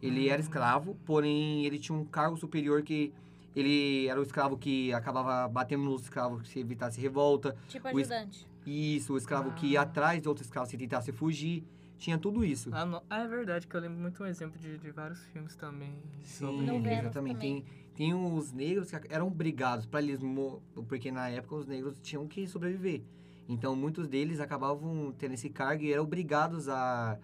ele 0.01 0.29
era 0.29 0.39
Hum. 0.41 0.45
escravo 0.45 0.97
porém 1.05 1.65
ele 1.67 1.79
tinha 1.79 1.97
um 1.97 2.05
cargo 2.05 2.37
superior 2.37 2.83
que 2.83 3.13
ele 3.55 4.07
era 4.07 4.19
o 4.19 4.23
escravo 4.23 4.57
que 4.57 4.93
acabava 4.95 5.47
batendo 5.49 5.83
nos 5.85 6.03
escravos 6.03 6.49
se 6.49 6.61
evitasse 6.61 7.01
revolta 7.01 7.55
Tipo 7.69 7.89
O 7.89 7.99
es- 8.01 8.11
ajudante. 8.11 8.47
isso, 8.67 9.13
o 9.15 9.17
escravo 9.19 9.53
que 9.53 9.67
ia 9.69 9.81
Ah. 9.81 9.83
atrás 9.83 10.23
de 10.23 10.29
outro 10.29 10.43
escravo 10.43 10.67
se 10.71 10.77
tentasse 10.79 11.13
fugir. 11.13 11.63
Tinha 12.03 12.19
tudo 12.19 12.45
isso. 12.45 12.69
Ah, 12.73 12.85
no- 12.85 13.01
ah, 13.09 13.21
é 13.21 13.29
verdade, 13.29 13.65
que 13.69 13.77
eu 13.77 13.81
lembro 13.81 13.97
muito 14.01 14.21
um 14.25 14.27
exemplo 14.27 14.59
de, 14.59 14.77
de 14.77 14.91
vários 14.91 15.25
filmes 15.27 15.55
também. 15.55 15.95
sobre- 16.25 16.67
Sim, 16.67 16.89
exatamente. 16.89 17.13
também. 17.13 17.63
Tem, 17.63 17.65
tem 17.95 18.13
os 18.13 18.51
negros 18.51 18.91
que 18.91 18.97
eram 19.09 19.29
obrigados 19.29 19.87
para 19.87 20.03
eles... 20.03 20.21
mo- 20.21 20.61
Porque 20.89 21.13
na 21.13 21.29
época 21.29 21.55
os 21.55 21.67
negros 21.69 22.01
tinham 22.01 22.27
que 22.27 22.45
sobreviver. 22.49 23.03
Então, 23.49 23.77
muitos 23.77 24.09
deles 24.09 24.41
acabavam 24.41 25.15
tendo 25.17 25.35
esse 25.35 25.49
cargo 25.49 25.85
e 25.85 25.93
eram 25.93 26.03
obrigados 26.03 26.69
a 26.69 27.17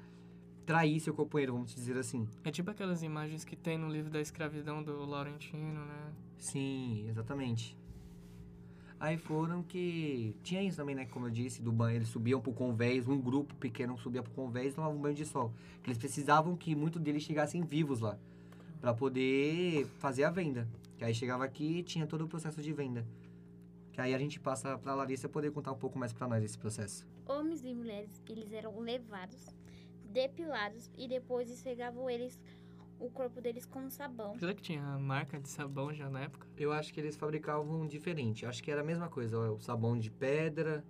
trair 0.65 1.01
seu 1.01 1.13
companheiro, 1.13 1.55
vamos 1.55 1.75
dizer 1.75 1.97
assim. 1.99 2.29
É 2.45 2.53
tipo 2.53 2.71
aquelas 2.71 3.03
imagens 3.03 3.45
que 3.45 3.57
tem 3.57 3.77
no 3.77 3.89
livro 3.89 4.13
da 4.13 4.21
escravidão 4.21 4.81
do 4.81 5.05
Laurentino, 5.05 5.85
né? 5.87 6.13
Sim, 6.37 7.05
exatamente. 7.09 7.77
Aí 9.01 9.17
foram 9.17 9.63
que. 9.63 10.35
Tinha 10.43 10.63
isso 10.63 10.77
também, 10.77 10.95
né? 10.95 11.07
Como 11.07 11.27
eu 11.27 11.31
disse, 11.31 11.63
do 11.63 11.71
banho. 11.71 11.97
Eles 11.97 12.09
subiam 12.09 12.41
pro 12.41 12.53
convés, 12.53 13.07
um 13.07 13.21
grupo 13.21 13.55
pequeno 13.55 13.97
subia 13.99 14.23
pro 14.23 14.33
convés 14.33 14.73
e 14.73 14.77
tomava 14.77 14.95
um 14.95 14.99
banho 15.01 15.15
de 15.15 15.25
sol. 15.25 15.53
Eles 15.85 15.97
precisavam 15.97 16.57
que 16.57 16.75
muitos 16.75 17.01
deles 17.01 17.23
chegassem 17.23 17.63
vivos 17.63 18.01
lá. 18.01 18.19
Pra 18.81 18.93
poder 18.93 19.87
fazer 19.99 20.25
a 20.25 20.31
venda. 20.31 20.69
Que 20.97 21.05
aí 21.05 21.15
chegava 21.15 21.45
aqui 21.45 21.79
e 21.79 21.83
tinha 21.83 22.07
todo 22.07 22.25
o 22.25 22.29
processo 22.29 22.61
de 22.61 22.73
venda. 22.73 23.07
Que 23.93 24.01
aí 24.01 24.15
a 24.15 24.19
gente 24.19 24.41
passa 24.41 24.77
pra 24.79 24.95
Larissa 24.95 25.29
poder 25.29 25.53
contar 25.53 25.73
um 25.73 25.79
pouco 25.79 25.99
mais 25.99 26.13
pra 26.13 26.27
nós 26.27 26.43
esse 26.43 26.59
processo. 26.59 27.07
Homens 27.27 27.65
e 27.65 27.73
mulheres, 27.75 28.23
eles 28.29 28.53
eram 28.53 28.79
levados, 28.81 29.55
depilados 30.05 30.91
e 30.97 31.07
depois 31.07 31.51
esfregavam 31.51 32.09
eles, 32.09 32.41
o 33.01 33.09
corpo 33.11 33.41
deles 33.41 33.65
com 33.67 33.89
sabão. 33.91 34.37
Será 34.39 34.53
que 34.55 34.63
tinha 34.63 34.83
marca 34.99 35.39
de 35.41 35.49
sabão 35.49 35.93
já 35.95 36.09
na 36.11 36.21
época? 36.23 36.47
Eu 36.57 36.73
acho 36.73 36.93
que 36.93 37.01
eles 37.01 37.17
fabricavam 37.17 37.87
diferente. 37.87 38.45
Acho 38.45 38.63
que 38.63 38.71
era 38.71 38.81
a 38.81 38.85
mesma 38.85 39.09
coisa. 39.09 39.39
ó, 39.39 39.55
O 39.55 39.61
sabão 39.61 39.97
de 39.99 40.11
pedra, 40.11 40.85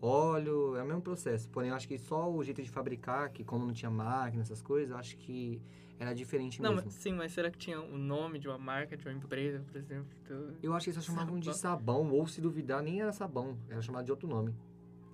óleo, 0.00 0.76
é 0.76 0.82
o 0.82 0.86
mesmo 0.86 1.02
processo. 1.02 1.48
Porém, 1.50 1.70
eu 1.70 1.76
acho 1.76 1.88
que 1.88 1.98
só 1.98 2.30
o 2.30 2.42
jeito 2.44 2.62
de 2.62 2.70
fabricar, 2.70 3.30
que 3.30 3.44
como 3.44 3.64
não 3.66 3.72
tinha 3.72 3.90
máquina, 3.90 4.42
essas 4.42 4.60
coisas, 4.62 4.90
eu 4.90 4.96
acho 4.96 5.16
que 5.16 5.60
era 5.98 6.12
diferente 6.14 6.60
Não, 6.60 6.74
mesmo. 6.74 6.86
mas, 6.86 6.94
sim, 6.94 7.12
mas 7.12 7.32
será 7.32 7.50
que 7.50 7.56
tinha 7.58 7.80
o 7.80 7.96
nome 7.96 8.38
de 8.38 8.48
uma 8.48 8.58
marca, 8.58 8.96
de 8.96 9.06
uma 9.08 9.14
empresa, 9.14 9.60
por 9.66 9.76
exemplo? 9.76 10.06
do- 10.28 10.56
Eu 10.62 10.74
acho 10.74 10.84
que 10.84 10.90
eles 10.90 11.02
só 11.04 11.10
chamavam 11.12 11.38
de 11.40 11.54
sabão, 11.56 12.10
ou 12.10 12.26
se 12.26 12.40
duvidar, 12.40 12.82
nem 12.82 13.00
era 13.00 13.12
sabão. 13.12 13.56
Era 13.68 13.80
chamado 13.80 14.04
de 14.04 14.10
outro 14.10 14.28
nome. 14.28 14.54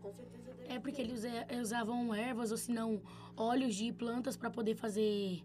Com 0.00 0.12
certeza 0.12 0.42
É 0.68 0.78
porque 0.80 1.00
eles 1.02 1.18
usa- 1.20 1.46
usavam 1.60 2.14
ervas 2.14 2.50
ou 2.50 2.56
se 2.56 2.72
não 2.72 3.00
óleos 3.36 3.74
de 3.74 3.92
plantas 3.92 4.36
pra 4.36 4.50
poder 4.50 4.74
fazer 4.74 5.42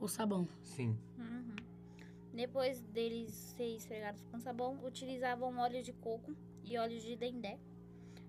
o 0.00 0.08
sabão. 0.08 0.48
Sim. 0.62 0.96
Uhum. 1.18 1.56
Depois 2.32 2.80
deles 2.80 3.32
serem 3.56 3.76
esfregados 3.76 4.22
com 4.30 4.40
sabão, 4.40 4.78
utilizavam 4.84 5.58
óleo 5.58 5.82
de 5.82 5.92
coco 5.92 6.34
e 6.64 6.78
óleo 6.78 6.98
de 6.98 7.16
dendé. 7.16 7.58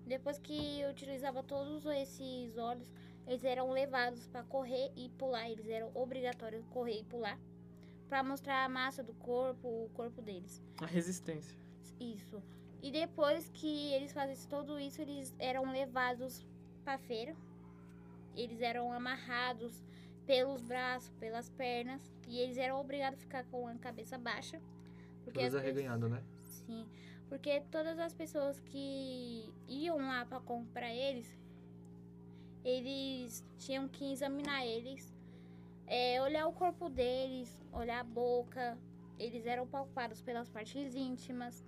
Depois 0.06 0.38
que 0.38 0.82
utilizava 0.90 1.42
todos 1.42 1.86
esses 1.86 2.56
óleos, 2.58 2.88
eles 3.26 3.44
eram 3.44 3.70
levados 3.70 4.26
para 4.26 4.42
correr 4.42 4.90
e 4.96 5.08
pular. 5.10 5.48
Eles 5.48 5.68
eram 5.68 5.90
obrigatórios 5.94 6.66
correr 6.66 7.00
e 7.00 7.04
pular 7.04 7.38
para 8.08 8.22
mostrar 8.22 8.64
a 8.64 8.68
massa 8.68 9.02
do 9.02 9.14
corpo, 9.14 9.66
o 9.66 9.90
corpo 9.94 10.20
deles. 10.20 10.60
A 10.78 10.86
resistência. 10.86 11.56
Isso. 11.98 12.42
E 12.82 12.90
depois 12.90 13.48
que 13.54 13.92
eles 13.94 14.12
fazem 14.12 14.36
tudo 14.50 14.78
isso, 14.78 15.00
eles 15.00 15.34
eram 15.38 15.70
levados 15.72 16.44
para 16.84 16.98
feira. 16.98 17.34
Eles 18.36 18.60
eram 18.60 18.92
amarrados 18.92 19.82
pelos 20.26 20.62
braços, 20.62 21.10
pelas 21.18 21.48
pernas, 21.50 22.00
e 22.28 22.38
eles 22.38 22.56
eram 22.56 22.80
obrigados 22.80 23.18
a 23.18 23.22
ficar 23.22 23.44
com 23.44 23.66
a 23.66 23.74
cabeça 23.74 24.16
baixa. 24.16 24.60
Porque 25.24 25.40
Todos 25.40 25.54
arreganhados, 25.54 26.10
né? 26.10 26.22
Sim, 26.40 26.86
porque 27.28 27.62
todas 27.70 27.98
as 27.98 28.12
pessoas 28.14 28.60
que 28.60 29.52
iam 29.68 29.96
lá 29.98 30.24
para 30.24 30.40
comprar 30.40 30.92
eles, 30.92 31.26
eles 32.64 33.44
tinham 33.58 33.88
que 33.88 34.12
examinar 34.12 34.64
eles, 34.64 35.12
é, 35.86 36.20
olhar 36.22 36.46
o 36.46 36.52
corpo 36.52 36.88
deles, 36.88 37.60
olhar 37.72 38.00
a 38.00 38.04
boca. 38.04 38.78
Eles 39.18 39.46
eram 39.46 39.66
palpados 39.66 40.22
pelas 40.22 40.48
partes 40.48 40.94
íntimas. 40.94 41.64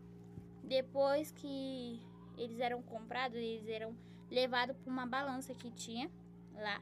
Depois 0.62 1.30
que 1.30 2.00
eles 2.36 2.58
eram 2.58 2.82
comprados, 2.82 3.36
eles 3.36 3.68
eram 3.68 3.94
levados 4.30 4.76
para 4.76 4.90
uma 4.90 5.06
balança 5.06 5.54
que 5.54 5.70
tinha 5.70 6.10
lá, 6.54 6.80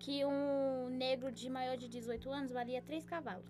que 0.00 0.24
um 0.24 0.88
negro 0.88 1.30
de 1.30 1.48
maior 1.48 1.76
de 1.76 1.86
18 1.88 2.28
anos 2.32 2.50
valia 2.50 2.82
3 2.82 3.04
cavalos. 3.04 3.46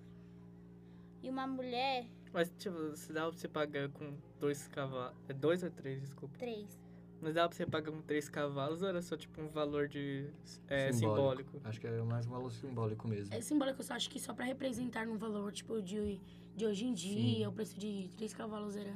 E 1.23 1.30
uma 1.30 1.47
mulher, 1.47 2.07
Mas, 2.33 2.50
tipo, 2.59 2.95
se 2.97 3.12
dava 3.12 3.30
pra 3.30 3.38
você 3.38 3.49
pagar 3.49 3.88
com 3.90 4.14
dois 4.38 4.66
cavalos. 4.69 5.16
É 5.28 5.33
dois 5.33 5.62
ou 5.62 5.71
três, 5.71 6.00
desculpa. 6.02 6.37
3. 6.38 6.78
Mas 7.23 7.35
dava 7.35 7.49
pra 7.50 7.57
você 7.57 7.66
pagar 7.66 7.92
com 7.92 8.00
três 8.02 8.28
cavalos 8.28 8.83
ou 8.83 8.88
era 8.88 9.02
só, 9.02 9.16
tipo, 9.16 9.41
um 9.43 9.49
valor 9.49 9.86
de. 9.89 10.28
É, 10.69 10.91
simbólico? 10.93 11.60
Acho 11.65 11.78
que 11.80 11.86
é 11.86 12.02
mais 12.02 12.26
um 12.26 12.30
valor 12.30 12.50
simbólico 12.50 13.06
mesmo. 13.06 13.34
É 13.34 13.41
simbólico, 13.41 13.80
eu 13.80 13.84
só 13.84 13.95
acho 13.95 14.08
que 14.10 14.19
só 14.19 14.32
pra 14.34 14.45
representar 14.45 15.06
no 15.06 15.17
valor, 15.19 15.52
tipo, 15.52 15.80
de, 15.82 16.19
de 16.56 16.65
hoje 16.67 16.86
em 16.86 16.95
dia, 16.95 17.49
o 17.49 17.52
preço 17.52 17.78
de 17.78 18.08
três 18.17 18.32
cavalos 18.34 18.75
era 18.76 18.93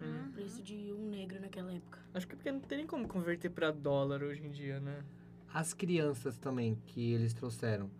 Hum. 0.00 0.26
o 0.28 0.32
preço 0.32 0.62
de 0.62 0.92
um 0.92 1.08
negro 1.08 1.40
naquela 1.40 1.72
época. 1.72 1.98
Acho 2.14 2.26
que 2.26 2.34
é 2.34 2.36
porque 2.36 2.52
não 2.52 2.60
tem 2.60 2.78
nem 2.78 2.86
como 2.86 3.08
converter 3.08 3.50
pra 3.50 3.70
dólar 3.70 4.22
hoje 4.22 4.44
em 4.46 4.50
dia, 4.50 4.78
né? 4.78 5.02
As 5.52 5.72
crianças 5.72 6.36
também 6.38 6.76
que 6.86 7.12
eles 7.12 7.32
trouxeram, 7.32 7.90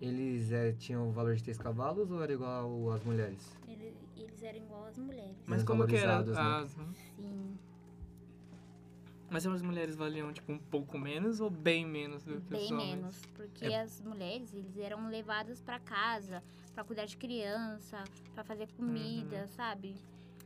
eles 0.00 0.52
é, 0.52 0.72
tinham 0.72 1.08
o 1.08 1.12
valor 1.12 1.34
de 1.34 1.42
três 1.42 1.58
cavalos 1.58 2.10
ou 2.10 2.22
era 2.22 2.32
igual 2.32 2.90
às 2.92 3.02
mulheres? 3.02 3.56
Eles, 3.66 3.94
eles 4.16 4.42
eram 4.42 4.58
igual 4.58 4.84
às 4.86 4.98
mulheres. 4.98 5.36
Mas 5.46 5.64
como 5.64 5.86
que 5.86 5.96
era? 5.96 6.22
né? 6.22 6.32
as- 6.62 6.70
Sim, 7.16 7.58
Mas 9.30 9.46
as 9.46 9.62
mulheres 9.62 9.96
valiam, 9.96 10.30
tipo, 10.32 10.52
um 10.52 10.58
pouco 10.58 10.98
menos 10.98 11.40
ou 11.40 11.48
bem 11.48 11.86
menos 11.86 12.22
do 12.22 12.32
que 12.34 12.38
os 12.38 12.44
bem 12.44 12.72
homens? 12.74 12.94
menos. 12.96 13.22
Porque 13.34 13.64
É. 13.64 13.80
as 13.80 14.00
mulheres, 14.02 14.52
eles 14.52 14.76
eram 14.76 15.08
levadas 15.08 15.60
pra 15.62 15.78
casa, 15.80 16.42
pra 16.74 16.84
cuidar 16.84 17.06
de 17.06 17.16
criança, 17.16 18.04
pra 18.34 18.44
fazer 18.44 18.68
comida, 18.76 19.48
sabe? 19.48 19.94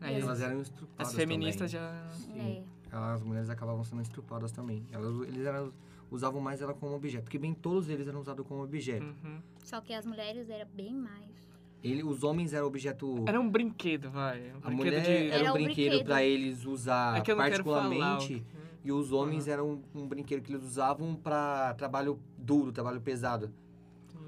Aí, 0.00 0.20
Elas 0.20 0.40
eram 0.40 0.60
estrupadas 0.62 1.08
as 1.08 1.14
feministas 1.16 1.72
também. 1.72 1.88
já... 1.88 2.08
Sim. 2.10 2.64
É. 2.92 2.96
As 2.96 3.22
mulheres 3.22 3.50
acabavam 3.50 3.82
sendo 3.82 4.02
estrupadas 4.02 4.52
também. 4.52 4.86
Elas, 4.92 5.28
eles 5.28 5.44
eram, 5.44 5.72
usavam 6.10 6.40
mais 6.40 6.60
ela 6.60 6.72
como 6.74 6.94
objeto, 6.94 7.24
porque 7.24 7.38
bem 7.38 7.52
todos 7.54 7.88
eles 7.88 8.06
eram 8.08 8.20
usados 8.20 8.46
como 8.46 8.62
objeto. 8.62 9.04
Uhum. 9.04 9.40
Só 9.64 9.80
que 9.80 9.92
as 9.92 10.06
mulheres 10.06 10.48
eram 10.50 10.68
bem 10.74 10.92
mais. 10.94 11.46
Ele, 11.82 12.02
os 12.02 12.24
homens 12.24 12.52
eram 12.52 12.66
objeto. 12.66 13.24
Era 13.26 13.40
um 13.40 13.48
brinquedo, 13.48 14.10
vai. 14.10 14.40
Um 14.52 14.56
a 14.56 14.60
brinquedo 14.68 14.76
mulher 14.76 15.02
de... 15.02 15.10
era 15.30 15.34
Era 15.36 15.44
um 15.44 15.50
um 15.50 15.52
brinquedo 15.64 16.04
pra 16.04 16.22
eles 16.24 16.64
usar 16.64 17.18
É 17.18 17.20
que 17.20 17.30
eu 17.30 17.36
não 17.36 17.44
quero 17.44 17.62
falar. 17.64 17.80
particularmente. 17.88 18.34
o- 18.62 18.66
E 18.88 18.92
os 18.92 19.10
homens 19.12 19.46
eram 19.48 19.82
um 19.94 20.06
brinquedo 20.06 20.42
que 20.42 20.52
eles 20.52 20.62
usavam 20.64 21.14
pra 21.16 21.74
trabalho 21.74 22.18
duro, 22.38 22.70
trabalho 22.72 23.00
pesado. 23.00 23.52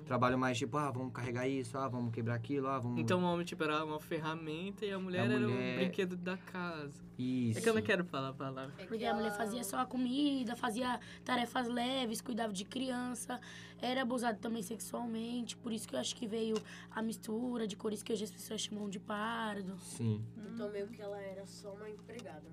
Trabalho 0.08 0.38
mais 0.38 0.56
tipo, 0.56 0.76
ah, 0.78 0.90
vamos 0.90 1.12
carregar 1.12 1.46
isso, 1.46 1.76
ah, 1.76 1.86
vamos 1.86 2.12
quebrar 2.14 2.34
aquilo, 2.34 2.66
ah, 2.66 2.78
vamos. 2.78 2.98
Então 2.98 3.22
o 3.22 3.24
homem, 3.26 3.44
tipo, 3.44 3.62
era 3.62 3.84
uma 3.84 4.00
ferramenta 4.00 4.86
e 4.86 4.90
a 4.90 4.98
mulher, 4.98 5.20
A 5.20 5.24
era 5.24 5.36
um 5.36 5.50
mulher- 5.50 5.76
brinquedo 5.80 6.16
da 6.16 6.36
casa. 6.38 7.04
Isso. 7.18 7.58
É 7.58 7.62
que 7.62 7.68
eu 7.68 7.74
não 7.74 7.82
quero 7.82 8.04
falar 8.06 8.28
a 8.30 8.32
palavra. 8.32 8.72
É 8.78 8.82
que 8.82 8.88
Porque 8.88 9.04
a 9.04 9.12
mulher 9.12 9.26
ela- 9.28 9.36
fazia 9.36 9.62
só 9.62 9.76
a 9.80 9.84
comida, 9.86 10.56
fazia 10.56 10.98
tarefas 11.24 11.68
leves, 11.68 12.22
cuidava 12.22 12.54
de 12.54 12.64
criança, 12.64 13.38
era 13.82 14.00
abusado 14.00 14.38
também 14.38 14.62
sexualmente, 14.62 15.56
por 15.58 15.72
isso 15.72 15.86
que 15.86 15.94
eu 15.94 15.98
acho 16.00 16.16
que 16.16 16.26
veio 16.26 16.56
a 16.90 17.02
mistura 17.02 17.66
de 17.66 17.76
cores 17.76 18.02
que 18.02 18.10
hoje 18.10 18.24
as 18.24 18.30
pessoas 18.30 18.62
chamam 18.62 18.88
de 18.88 18.98
pardo. 18.98 19.76
Sim, 19.78 20.24
Então 20.54 20.70
meio 20.70 20.88
que 20.88 21.02
ela 21.02 21.20
era 21.20 21.44
só 21.46 21.74
uma 21.74 21.88
empregada. 21.90 22.48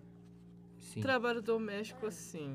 sim. 0.78 1.00
Trabalho 1.00 1.42
doméstico, 1.42 2.06
assim. 2.06 2.54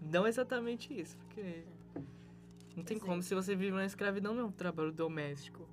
Não 0.00 0.26
exatamente 0.26 0.92
isso, 0.98 1.16
porque. 1.18 1.64
Não 2.76 2.84
tem 2.84 2.98
como. 2.98 3.22
Se 3.22 3.34
você 3.34 3.54
vive 3.56 3.72
na 3.74 3.86
escravidão, 3.86 4.34
não 4.34 4.42
é 4.42 4.44
um 4.46 4.52
trabalho 4.52 4.92
doméstico. 4.92 5.66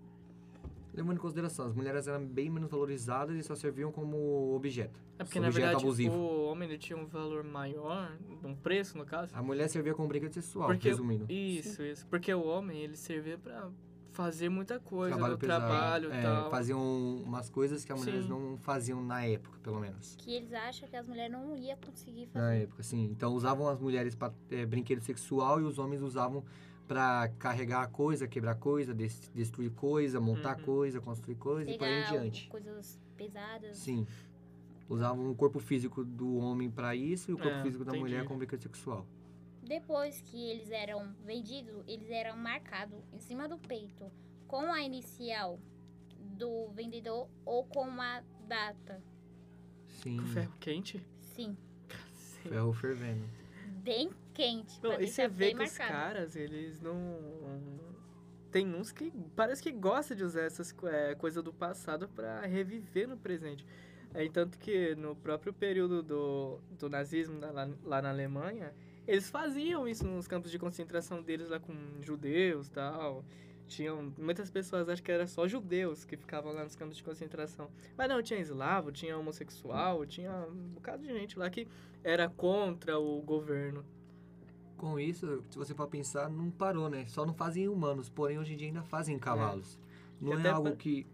Levando 0.93 1.17
em 1.17 1.19
consideração, 1.19 1.65
as 1.65 1.73
mulheres 1.73 2.07
eram 2.07 2.23
bem 2.23 2.49
menos 2.51 2.69
valorizadas 2.69 3.35
e 3.35 3.41
só 3.43 3.55
serviam 3.55 3.91
como 3.91 4.53
objeto. 4.55 4.99
É 5.17 5.23
porque, 5.23 5.39
na 5.39 5.47
Objeto 5.47 5.63
verdade, 5.65 5.83
abusivo. 5.83 6.15
o 6.15 6.45
homem 6.45 6.69
ele 6.69 6.77
tinha 6.77 6.97
um 6.97 7.05
valor 7.07 7.43
maior, 7.43 8.15
um 8.43 8.53
preço, 8.55 8.95
no 8.97 9.03
caso. 9.05 9.35
A 9.35 9.41
mulher 9.41 9.67
servia 9.69 9.93
como 9.95 10.07
brinquedo 10.07 10.33
sexual, 10.33 10.67
Porque- 10.67 10.87
resumindo. 10.89 11.25
Isso, 11.31 11.81
isso. 11.83 12.05
Porque 12.07 12.31
o 12.31 12.45
homem, 12.45 12.77
ele 12.83 12.95
servia 12.95 13.39
pra 13.39 13.69
fazer 14.11 14.49
muita 14.49 14.79
coisa 14.79 15.15
Trabalho 15.15 15.33
no 15.33 15.39
pesado. 15.39 15.65
trabalho 15.65 16.09
e 16.09 16.13
É, 16.15 16.21
tal. 16.21 16.51
faziam 16.51 16.79
umas 17.25 17.49
coisas 17.49 17.83
que 17.83 17.91
as 17.91 17.97
mulheres 17.99 18.25
Sim. 18.25 18.29
não 18.29 18.57
faziam 18.59 19.03
na 19.03 19.25
época, 19.25 19.57
pelo 19.63 19.79
menos. 19.79 20.15
Que 20.19 20.35
eles 20.35 20.53
acham 20.53 20.87
que 20.87 20.95
as 20.95 21.07
mulheres 21.07 21.31
não 21.31 21.55
iam 21.55 21.77
conseguir 21.83 22.27
Na 22.31 22.41
fazer. 22.41 22.61
época, 22.61 22.83
sim. 22.83 23.05
Então 23.05 23.33
usavam 23.33 23.67
as 23.67 23.79
mulheres 23.79 24.13
para 24.13 24.31
brinquedo 24.67 25.01
sexual 25.01 25.59
e 25.59 25.63
os 25.63 25.79
homens 25.79 26.03
usavam 26.03 26.43
para 26.87 27.29
carregar 27.39 27.87
coisa, 27.89 28.27
quebrar 28.27 28.55
coisa, 28.55 28.93
des- 28.93 29.31
destruir 29.33 29.71
coisa, 29.71 30.19
montar 30.19 30.57
Uhum. 30.59 30.63
coisa, 30.65 30.99
construir 31.01 31.35
coisa 31.35 31.71
e 31.71 31.77
por 31.77 31.85
aí 31.85 31.93
em 31.99 32.03
Pegar 32.03 32.11
diante. 32.11 32.47
coisas 32.49 32.99
pesadas. 33.17 33.77
Sim. 33.77 34.05
Usavam 34.89 35.31
o 35.31 35.35
corpo 35.35 35.59
físico 35.59 36.03
do 36.03 36.35
homem 36.37 36.69
para 36.69 36.93
isso 36.95 37.31
e 37.31 37.33
o 37.33 37.37
corpo 37.37 37.57
É, 37.57 37.63
físico 37.63 37.85
da 37.85 37.91
entendi. 37.91 38.03
mulher 38.11 38.25
como 38.25 38.37
brinquedo 38.37 38.61
sexual. 38.61 39.05
Depois 39.63 40.21
que 40.21 40.49
eles 40.51 40.69
eram 40.71 41.13
vendidos, 41.25 41.83
eles 41.87 42.09
eram 42.11 42.35
marcados 42.37 42.99
em 43.13 43.19
cima 43.19 43.47
do 43.47 43.57
peito 43.57 44.11
com 44.45 44.71
a 44.73 44.81
inicial 44.81 45.57
do 46.37 46.67
vendedor 46.71 47.27
ou 47.45 47.63
com 47.63 47.85
a 48.01 48.21
data. 48.45 49.01
Sim. 49.87 50.17
Com 50.17 50.25
ferro 50.27 50.51
quente? 50.59 51.01
Sim, 51.33 51.55
Cacete. 51.87 52.49
Ferro 52.49 52.73
fervendo. 52.73 53.23
bem 53.83 54.09
quente. 54.33 54.79
Não, 54.81 54.99
e 54.99 55.07
você 55.07 55.27
vê 55.27 55.53
que 55.53 55.63
os 55.63 55.77
caras, 55.77 56.35
eles 56.35 56.81
não. 56.81 56.93
Tem 58.51 58.67
uns 58.73 58.91
que 58.91 59.11
parece 59.35 59.63
que 59.63 59.71
gostam 59.71 60.15
de 60.15 60.23
usar 60.23 60.41
essas 60.41 60.75
é, 60.83 61.15
coisas 61.15 61.43
do 61.43 61.51
passado 61.51 62.07
pra 62.09 62.41
reviver 62.41 63.07
no 63.07 63.17
presente. 63.17 63.65
É, 64.13 64.27
tanto 64.29 64.59
que 64.59 64.93
no 64.95 65.15
próprio 65.15 65.51
período 65.51 66.03
do, 66.03 66.59
do 66.77 66.87
nazismo 66.87 67.39
lá, 67.39 67.67
lá 67.83 68.01
na 68.01 68.09
Alemanha, 68.09 68.71
eles 69.07 69.29
faziam 69.29 69.87
isso 69.87 70.05
nos 70.05 70.27
campos 70.27 70.51
de 70.51 70.59
concentração 70.59 71.21
deles 71.21 71.49
lá 71.49 71.59
com 71.59 71.73
judeus 72.01 72.67
e 72.67 72.71
tal. 72.71 73.25
Tinham 73.65 74.13
muitas 74.17 74.51
pessoas, 74.51 74.87
acho 74.87 75.01
que 75.01 75.11
era 75.11 75.25
só 75.25 75.47
judeus 75.47 76.05
que 76.05 76.15
ficavam 76.15 76.53
lá 76.53 76.63
nos 76.63 76.75
campos 76.75 76.95
de 76.95 77.03
concentração. 77.03 77.71
Mas 77.97 78.07
não, 78.07 78.21
tinha 78.21 78.39
eslavo, 78.39 78.91
tinha 78.91 79.17
homossexual, 79.17 80.05
tinha 80.05 80.31
um 80.31 80.69
bocado 80.69 81.01
de 81.01 81.11
gente 81.11 81.39
lá 81.39 81.49
que 81.49 81.67
era 82.03 82.29
contra 82.29 82.99
o 82.99 83.21
governo. 83.21 83.83
Com 84.83 84.99
isso, 84.99 85.41
se 85.49 85.57
você 85.57 85.73
for 85.73 85.87
pensar, 85.87 86.29
não 86.29 86.51
parou, 86.51 86.89
né? 86.89 87.05
Só 87.07 87.25
não 87.25 87.33
fazem 87.33 87.69
humanos, 87.69 88.09
porém 88.09 88.37
hoje 88.37 88.53
em 88.53 88.57
dia 88.57 88.67
ainda 88.67 88.83
fazem 88.83 89.17
cavalos. 89.17 89.79
Não 90.19 90.33
é 90.37 90.49
algo 90.49 90.71
pa- 90.71 90.75
que. 90.75 91.07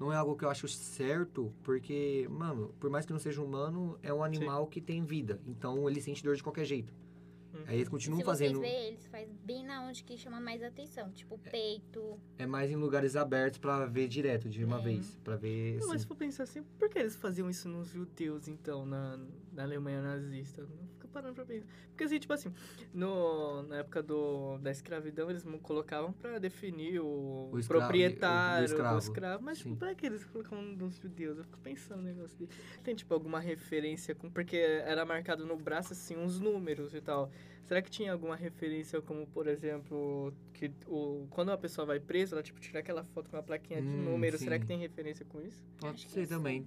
Não 0.00 0.10
é 0.10 0.16
algo 0.16 0.34
que 0.34 0.44
eu 0.46 0.48
acho 0.50 0.66
certo, 0.66 1.52
porque, 1.62 2.26
mano, 2.30 2.74
por 2.80 2.88
mais 2.88 3.04
que 3.04 3.12
não 3.12 3.18
seja 3.20 3.42
humano, 3.42 3.98
é 4.02 4.12
um 4.14 4.24
animal 4.24 4.66
que 4.66 4.80
tem 4.80 5.04
vida. 5.04 5.38
Então 5.46 5.88
ele 5.90 6.00
sente 6.00 6.22
dor 6.24 6.36
de 6.36 6.42
qualquer 6.42 6.64
jeito. 6.64 6.90
Uhum. 7.54 7.60
Aí 7.66 7.76
eles 7.76 7.88
continuam 7.88 8.20
Se 8.20 8.24
fazendo. 8.24 8.58
vocês 8.60 8.70
verem, 8.72 8.88
eles 8.88 9.06
fazem 9.06 9.34
bem 9.44 9.64
na 9.64 9.82
onde 9.82 10.02
que 10.04 10.16
chama 10.18 10.38
mais 10.40 10.62
atenção. 10.62 11.10
Tipo, 11.12 11.38
peito. 11.38 12.18
É 12.38 12.46
mais 12.46 12.70
em 12.70 12.76
lugares 12.76 13.14
abertos 13.16 13.58
pra 13.58 13.84
ver 13.86 14.08
direto, 14.08 14.48
de 14.48 14.62
uma 14.64 14.78
É. 14.78 14.82
vez. 14.82 15.18
Pra 15.24 15.36
ver. 15.36 15.72
Não, 15.80 15.86
mas 15.88 15.90
assim. 15.96 15.98
se 16.00 16.06
for 16.06 16.16
pensar 16.16 16.42
assim, 16.44 16.62
por 16.78 16.88
que 16.90 16.98
eles 16.98 17.14
faziam 17.16 17.48
isso 17.48 17.68
nos 17.68 17.88
judeus, 17.88 18.48
então, 18.48 18.84
na, 18.86 19.18
na 19.52 19.62
Alemanha 19.62 20.00
nazista? 20.02 20.62
Não 20.62 20.86
parando 21.16 21.34
pra 21.34 21.44
pensar. 21.46 21.66
Porque, 21.88 22.04
assim, 22.04 22.18
tipo 22.18 22.32
assim, 22.32 22.52
no, 22.92 23.62
na 23.62 23.76
época 23.78 24.02
do, 24.02 24.58
da 24.58 24.70
escravidão, 24.70 25.30
eles 25.30 25.44
colocavam 25.62 26.12
pra 26.12 26.38
definir 26.38 27.00
o, 27.00 27.48
O 27.52 27.58
escra- 27.58 27.78
proprietário 27.78 28.64
o 28.64 28.68
do 28.68 28.72
escravo. 28.74 28.98
escravo. 28.98 29.42
Mas, 29.44 29.58
tipo, 29.58 29.76
pra 29.76 29.94
que 29.94 30.04
eles 30.06 30.24
colocavam 30.24 30.62
nos 30.62 30.96
judeus? 30.98 31.38
Eu 31.38 31.44
fico 31.44 31.58
pensando 31.60 31.98
no 32.02 32.04
negócio 32.08 32.36
dele. 32.38 32.50
Tem, 32.84 32.94
tipo, 32.94 33.12
alguma 33.14 33.40
referência 33.40 34.14
com... 34.14 34.30
Porque 34.30 34.56
era 34.56 35.04
marcado 35.04 35.46
no 35.46 35.56
braço, 35.56 35.92
assim, 35.92 36.16
uns 36.16 36.38
números 36.38 36.94
e 36.94 37.00
tal. 37.00 37.30
Será 37.64 37.82
que 37.82 37.90
tinha 37.90 38.12
alguma 38.12 38.36
referência 38.36 39.00
como, 39.02 39.26
por 39.26 39.46
exemplo, 39.48 40.32
que 40.52 40.70
o, 40.86 41.26
quando 41.30 41.48
uma 41.48 41.58
pessoa 41.58 41.84
vai 41.86 41.98
presa, 41.98 42.36
ela, 42.36 42.42
tipo, 42.42 42.60
tira 42.60 42.78
aquela 42.80 43.02
foto 43.02 43.28
com 43.30 43.36
uma 43.36 43.42
plaquinha 43.42 43.80
de 43.82 43.88
Hum, 43.88 44.04
número? 44.04 44.38
Será 44.38 44.54
sim. 44.56 44.60
que 44.60 44.66
tem 44.66 44.78
referência 44.78 45.24
com 45.26 45.40
isso? 45.40 45.64
Pode 45.80 46.08
ser 46.08 46.26
sim. 46.26 46.66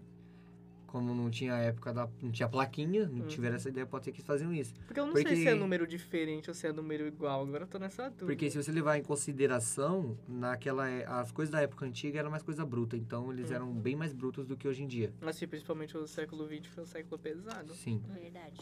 Como 0.91 1.13
não 1.13 1.29
tinha 1.29 1.53
época 1.53 1.93
da. 1.93 2.09
Não 2.19 2.31
tinha 2.31 2.49
plaquinha, 2.49 3.07
não 3.07 3.19
Uhum. 3.21 3.27
tiveram 3.27 3.55
essa 3.57 3.69
ideia, 3.69 3.85
pode 3.85 4.05
ser 4.05 4.11
que 4.11 4.17
eles 4.17 4.25
faziam 4.25 4.51
isso. 4.51 4.73
Porque 4.87 4.99
eu 4.99 5.05
não 5.05 5.13
sei 5.13 5.23
Porque- 5.23 5.35
se 5.37 5.47
é 5.47 5.53
número 5.53 5.85
diferente 5.85 6.49
ou 6.49 6.53
se 6.55 6.65
é 6.65 6.73
número 6.73 7.05
igual. 7.05 7.43
Agora 7.43 7.63
eu 7.63 7.67
tô 7.67 7.77
nessa 7.77 8.09
dúvida. 8.09 8.25
Porque 8.25 8.49
se 8.49 8.57
você 8.57 8.71
levar 8.71 8.97
em 8.97 9.03
consideração, 9.03 10.17
naquela 10.27 10.89
é- 10.89 11.05
as 11.05 11.31
coisas 11.31 11.51
da 11.51 11.61
época 11.61 11.85
antiga 11.85 12.17
eram 12.19 12.31
mais 12.31 12.41
coisa 12.41 12.65
bruta, 12.65 12.97
então 12.97 13.31
eles 13.31 13.51
Hum. 13.51 13.53
eram 13.53 13.71
bem 13.73 13.95
mais 13.95 14.13
brutos 14.13 14.47
do 14.47 14.57
que 14.57 14.67
hoje 14.67 14.81
em 14.81 14.87
dia. 14.87 15.13
Mas 15.21 15.35
sim, 15.35 15.47
principalmente 15.47 15.95
o 15.95 16.07
século 16.07 16.47
XX 16.47 16.65
foi 16.67 16.83
um 16.83 16.87
século 16.87 17.19
pesado. 17.19 17.71
Sim, 17.75 18.01
Verdade. 18.11 18.59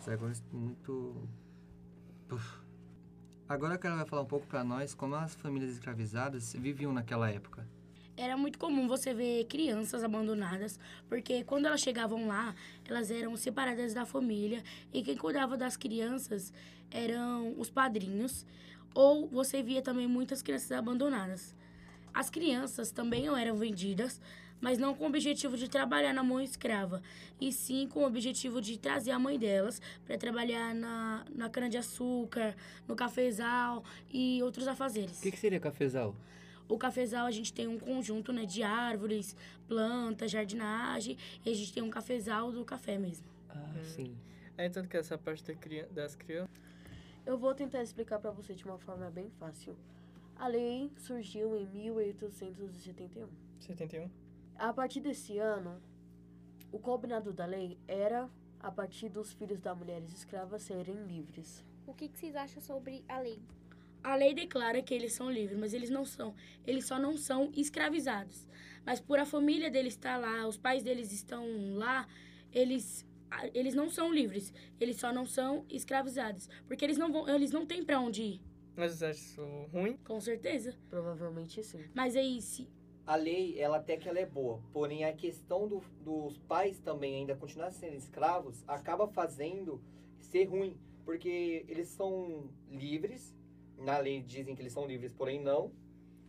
séculos 0.00 0.42
muito 0.52 1.16
Puf. 2.28 2.58
Agora 3.48 3.74
eu 3.74 3.78
quero 3.78 3.96
vai 3.96 4.06
falar 4.06 4.22
um 4.22 4.26
pouco 4.26 4.46
pra 4.46 4.62
nós 4.64 4.94
como 4.94 5.14
as 5.14 5.34
famílias 5.34 5.70
escravizadas 5.70 6.54
viviam 6.54 6.92
naquela 6.92 7.30
época. 7.30 7.66
Era 8.16 8.36
muito 8.36 8.58
comum 8.58 8.86
você 8.86 9.12
ver 9.12 9.44
crianças 9.46 10.04
abandonadas, 10.04 10.78
porque 11.08 11.42
quando 11.42 11.66
elas 11.66 11.80
chegavam 11.80 12.28
lá, 12.28 12.54
elas 12.88 13.10
eram 13.10 13.36
separadas 13.36 13.92
da 13.92 14.06
família 14.06 14.62
e 14.92 15.02
quem 15.02 15.16
cuidava 15.16 15.56
das 15.56 15.76
crianças 15.76 16.52
eram 16.92 17.54
os 17.58 17.70
padrinhos, 17.70 18.46
ou 18.94 19.26
você 19.26 19.62
via 19.62 19.82
também 19.82 20.06
muitas 20.06 20.42
crianças 20.42 20.70
abandonadas. 20.70 21.56
As 22.12 22.30
crianças 22.30 22.92
também 22.92 23.26
eram 23.26 23.56
vendidas, 23.56 24.20
mas 24.60 24.78
não 24.78 24.94
com 24.94 25.02
o 25.02 25.08
objetivo 25.08 25.56
de 25.56 25.68
trabalhar 25.68 26.12
na 26.12 26.22
mão 26.22 26.40
escrava, 26.40 27.02
e 27.40 27.52
sim 27.52 27.88
com 27.88 28.00
o 28.00 28.06
objetivo 28.06 28.60
de 28.60 28.78
trazer 28.78 29.10
a 29.10 29.18
mãe 29.18 29.36
delas 29.36 29.82
para 30.06 30.16
trabalhar 30.16 30.72
na, 30.72 31.24
na 31.34 31.50
cana-de-açúcar, 31.50 32.54
no 32.86 32.94
cafezal 32.94 33.82
e 34.08 34.40
outros 34.40 34.68
afazeres. 34.68 35.18
O 35.18 35.22
que, 35.22 35.32
que 35.32 35.38
seria 35.38 35.58
cafezal? 35.58 36.14
O 36.68 36.78
cafezal 36.78 37.26
a 37.26 37.30
gente 37.30 37.52
tem 37.52 37.68
um 37.68 37.78
conjunto 37.78 38.32
né, 38.32 38.46
de 38.46 38.62
árvores, 38.62 39.36
plantas, 39.68 40.30
jardinagem, 40.30 41.16
e 41.44 41.50
a 41.50 41.54
gente 41.54 41.72
tem 41.72 41.82
um 41.82 41.90
cafezal 41.90 42.50
do 42.50 42.64
café 42.64 42.98
mesmo. 42.98 43.26
Ah, 43.48 43.74
sim. 43.84 44.16
É 44.56 44.68
tanto 44.68 44.88
que 44.88 44.96
essa 44.96 45.18
parte 45.18 45.44
da 45.44 45.54
das 45.92 46.14
crianças. 46.14 46.50
Eu 47.26 47.38
vou 47.38 47.54
tentar 47.54 47.82
explicar 47.82 48.18
pra 48.18 48.30
você 48.30 48.54
de 48.54 48.64
uma 48.64 48.78
forma 48.78 49.10
bem 49.10 49.30
fácil. 49.38 49.76
A 50.36 50.46
lei 50.46 50.90
surgiu 50.96 51.56
em 51.56 51.66
1871. 51.66 53.28
71. 53.60 54.10
A 54.56 54.72
partir 54.72 55.00
desse 55.00 55.38
ano, 55.38 55.80
o 56.70 56.78
combinado 56.78 57.32
da 57.32 57.46
lei 57.46 57.78
era 57.86 58.28
a 58.60 58.70
partir 58.70 59.08
dos 59.08 59.32
filhos 59.32 59.60
das 59.60 59.76
mulheres 59.76 60.12
escravas 60.12 60.62
serem 60.62 61.06
livres. 61.06 61.64
O 61.86 61.94
que, 61.94 62.08
que 62.08 62.18
vocês 62.18 62.34
acham 62.34 62.62
sobre 62.62 63.04
a 63.08 63.18
lei? 63.18 63.40
A 64.04 64.14
lei 64.16 64.34
declara 64.34 64.82
que 64.82 64.94
eles 64.94 65.12
são 65.14 65.30
livres, 65.30 65.58
mas 65.58 65.72
eles 65.74 65.90
não 65.90 66.04
são. 66.04 66.34
Eles 66.66 66.84
só 66.86 66.98
não 66.98 67.16
são 67.16 67.50
escravizados. 67.56 68.46
Mas 68.84 69.00
por 69.00 69.18
a 69.18 69.24
família 69.24 69.70
deles 69.70 69.94
estar 69.94 70.18
lá, 70.18 70.46
os 70.46 70.58
pais 70.58 70.82
deles 70.82 71.10
estão 71.10 71.74
lá, 71.74 72.06
eles 72.52 73.04
eles 73.52 73.74
não 73.74 73.88
são 73.90 74.12
livres. 74.12 74.52
Eles 74.78 74.96
só 74.96 75.12
não 75.12 75.26
são 75.26 75.64
escravizados, 75.68 76.48
porque 76.68 76.84
eles 76.84 76.96
não 76.98 77.10
vão, 77.10 77.28
eles 77.28 77.50
não 77.50 77.66
têm 77.66 77.82
para 77.84 77.98
onde 77.98 78.22
ir, 78.22 78.40
Mas 78.76 78.92
você 78.92 79.06
acha 79.06 79.18
isso 79.20 79.42
ruim? 79.72 79.96
com 80.04 80.20
certeza. 80.20 80.72
Provavelmente 80.88 81.60
sim. 81.64 81.82
Mas 81.94 82.14
aí 82.14 82.40
se 82.40 82.68
A 83.06 83.16
lei, 83.16 83.58
ela 83.58 83.78
até 83.78 83.96
que 83.96 84.08
ela 84.08 84.18
é 84.20 84.26
boa, 84.26 84.62
porém 84.72 85.04
a 85.04 85.12
questão 85.12 85.66
do- 85.66 85.82
dos 86.02 86.38
pais 86.38 86.78
também 86.78 87.16
ainda 87.16 87.34
continuar 87.34 87.70
sendo 87.72 87.96
escravos 87.96 88.62
acaba 88.68 89.08
fazendo 89.08 89.80
ser 90.20 90.44
ruim, 90.44 90.76
porque 91.04 91.64
eles 91.68 91.88
são 91.88 92.48
livres, 92.70 93.34
na 93.84 93.98
lei 93.98 94.22
dizem 94.22 94.54
que 94.54 94.62
eles 94.62 94.72
são 94.72 94.86
livres, 94.86 95.12
porém 95.12 95.40
não, 95.40 95.70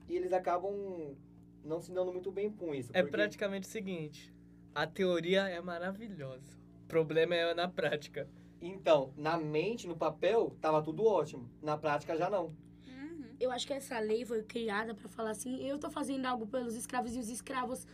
e 0.08 0.16
eles 0.16 0.32
acabam 0.34 1.16
não 1.64 1.82
se 1.82 1.92
dando 1.92 2.12
muito 2.12 2.32
bem 2.32 2.52
com 2.52 2.76
isso. 2.76 2.92
É 2.94 3.02
porque- 3.02 3.12
praticamente 3.18 3.68
o 3.68 3.72
seguinte: 3.72 4.34
a 4.76 4.86
teoria 4.86 5.48
é 5.48 5.60
maravilhosa. 5.62 6.58
O 6.84 6.88
problema 6.88 7.34
é 7.34 7.54
na 7.56 7.68
prática. 7.68 8.28
Então, 8.62 9.14
na 9.18 9.38
mente, 9.38 9.88
no 9.88 9.96
papel, 9.96 10.56
tava 10.62 10.82
tudo 10.82 11.06
ótimo, 11.06 11.50
na 11.62 11.78
prática 11.78 12.16
já 12.16 12.30
não. 12.30 12.46
Uhum. 12.88 13.36
eu 13.40 13.52
acho 13.52 13.66
que 13.68 13.74
essa 13.74 14.00
lei 14.00 14.24
foi 14.26 14.44
criada 14.44 14.94
para 14.96 15.08
falar 15.10 15.32
assim, 15.32 15.68
eu 15.68 15.78
tô 15.80 15.90
fazendo 15.90 16.26
algo 16.26 16.46
pelos 16.48 16.76
escravos 16.76 17.16
e 17.16 17.20
os 17.20 17.30
escravos 17.30 17.86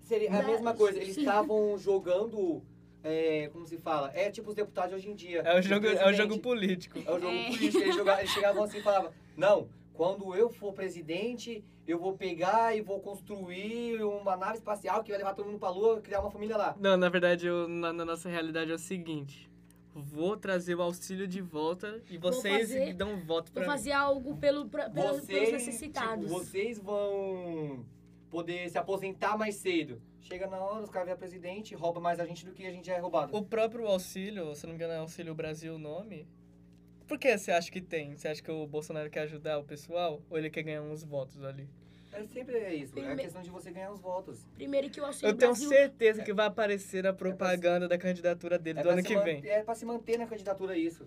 Seria 0.00 0.32
a 0.32 0.40
Da- 0.40 0.46
mesma 0.46 0.72
coisa, 0.74 0.98
eles 1.00 1.16
estavam 1.50 1.76
jogando, 1.78 2.62
é, 3.06 3.48
como 3.52 3.66
se 3.66 3.78
fala, 3.78 4.10
é 4.14 4.30
tipo 4.30 4.48
os 4.50 4.54
deputados 4.54 4.94
hoje 4.94 5.08
em 5.08 5.14
dia. 5.14 5.40
É 5.40 5.58
o 5.58 5.62
jogo, 5.62 5.86
é 5.86 6.08
o 6.08 6.12
jogo 6.12 6.38
político. 6.38 6.98
É 6.98 7.10
o 7.10 7.18
jogo 7.20 7.26
É. 7.34 7.44
político. 7.46 7.78
Eles, 7.78 7.94
jogavam, 7.96 8.20
eles 8.20 8.32
chegavam 8.32 8.62
assim 8.64 8.78
e 8.78 8.82
falavam: 8.82 9.10
Não, 9.36 9.68
quando 9.94 10.34
eu 10.34 10.50
for 10.50 10.72
presidente, 10.72 11.64
eu 11.86 11.98
vou 11.98 12.14
pegar 12.16 12.76
e 12.76 12.80
vou 12.80 13.00
construir 13.00 14.02
uma 14.02 14.36
nave 14.36 14.54
espacial 14.54 15.02
que 15.02 15.10
vai 15.10 15.18
levar 15.18 15.34
todo 15.34 15.46
mundo 15.46 15.58
pra 15.58 15.70
lua, 15.70 16.00
criar 16.00 16.20
uma 16.20 16.30
família 16.30 16.56
lá. 16.56 16.76
Não, 16.80 16.96
na 16.96 17.08
verdade, 17.08 17.46
eu- 17.46 17.68
na, 17.68 17.92
na 17.92 18.04
nossa 18.04 18.28
realidade 18.28 18.70
é 18.70 18.74
o 18.74 18.78
seguinte: 18.78 19.48
vou 19.94 20.36
trazer 20.36 20.74
o 20.74 20.82
auxílio 20.82 21.26
de 21.28 21.40
volta 21.40 22.02
e 22.10 22.18
Vou 22.18 22.32
vocês 22.32 22.68
fazer- 22.68 22.86
me 22.86 22.92
dão 22.92 23.12
um 23.14 23.20
voto 23.24 23.46
vou 23.52 23.54
pra 23.54 23.62
mim. 23.62 23.68
fazer 23.68 23.92
algo 23.92 24.36
pelo, 24.36 24.68
pra- 24.68 24.90
pelo- 24.90 25.06
pelos 25.08 25.20
Vocês, 25.26 25.52
necessitados. 25.52 26.26
tipo, 26.26 26.38
vocês 26.38 26.78
vão 26.78 27.84
poder 28.30 28.68
se 28.68 28.76
aposentar 28.76 29.38
mais 29.38 29.54
cedo. 29.54 30.02
Chega 30.28 30.46
na 30.48 30.58
hora, 30.58 30.82
os 30.82 30.90
caras 30.90 31.06
viram 31.06 31.18
presidente, 31.18 31.74
rouba 31.76 32.00
mais 32.00 32.18
a 32.18 32.26
gente 32.26 32.44
do 32.44 32.52
que 32.52 32.66
a 32.66 32.70
gente 32.72 32.86
já 32.86 32.94
é 32.94 32.98
roubado. 32.98 33.36
O 33.36 33.44
próprio 33.44 33.86
auxílio, 33.86 34.54
se 34.56 34.64
não 34.66 34.70
me 34.72 34.76
engano, 34.76 34.92
é 34.92 34.96
Auxílio 34.98 35.34
Brasil 35.34 35.74
o 35.76 35.78
nome. 35.78 36.26
Por 37.06 37.16
que 37.16 37.38
você 37.38 37.52
acha 37.52 37.70
que 37.70 37.80
tem? 37.80 38.16
Você 38.16 38.26
acha 38.26 38.42
que 38.42 38.50
o 38.50 38.66
Bolsonaro 38.66 39.08
quer 39.08 39.20
ajudar 39.20 39.58
o 39.58 39.64
pessoal? 39.64 40.20
Ou 40.28 40.36
ele 40.36 40.50
quer 40.50 40.62
ganhar 40.64 40.82
uns 40.82 41.04
votos 41.04 41.44
ali? 41.44 41.68
É 42.12 42.24
sempre 42.24 42.56
é 42.56 42.74
isso, 42.74 42.98
é 42.98 43.12
a 43.12 43.16
questão 43.16 43.42
de 43.42 43.50
você 43.50 43.70
ganhar 43.70 43.92
os 43.92 44.00
votos. 44.00 44.44
Primeiro 44.54 44.90
que 44.90 45.00
o 45.00 45.04
Auxílio 45.04 45.30
Eu 45.30 45.36
tenho 45.36 45.52
Brasil... 45.52 45.68
certeza 45.68 46.22
que 46.24 46.32
vai 46.32 46.46
aparecer 46.46 47.04
na 47.04 47.12
propaganda 47.12 47.86
da 47.86 47.96
candidatura 47.98 48.58
dele 48.58 48.80
É 48.80 48.82
do 48.82 48.88
ano 48.90 49.02
que 49.04 49.14
man- 49.14 49.22
vem. 49.22 49.46
É 49.46 49.62
pra 49.62 49.74
se 49.76 49.84
manter 49.84 50.18
na 50.18 50.26
candidatura 50.26 50.76
isso. 50.76 51.06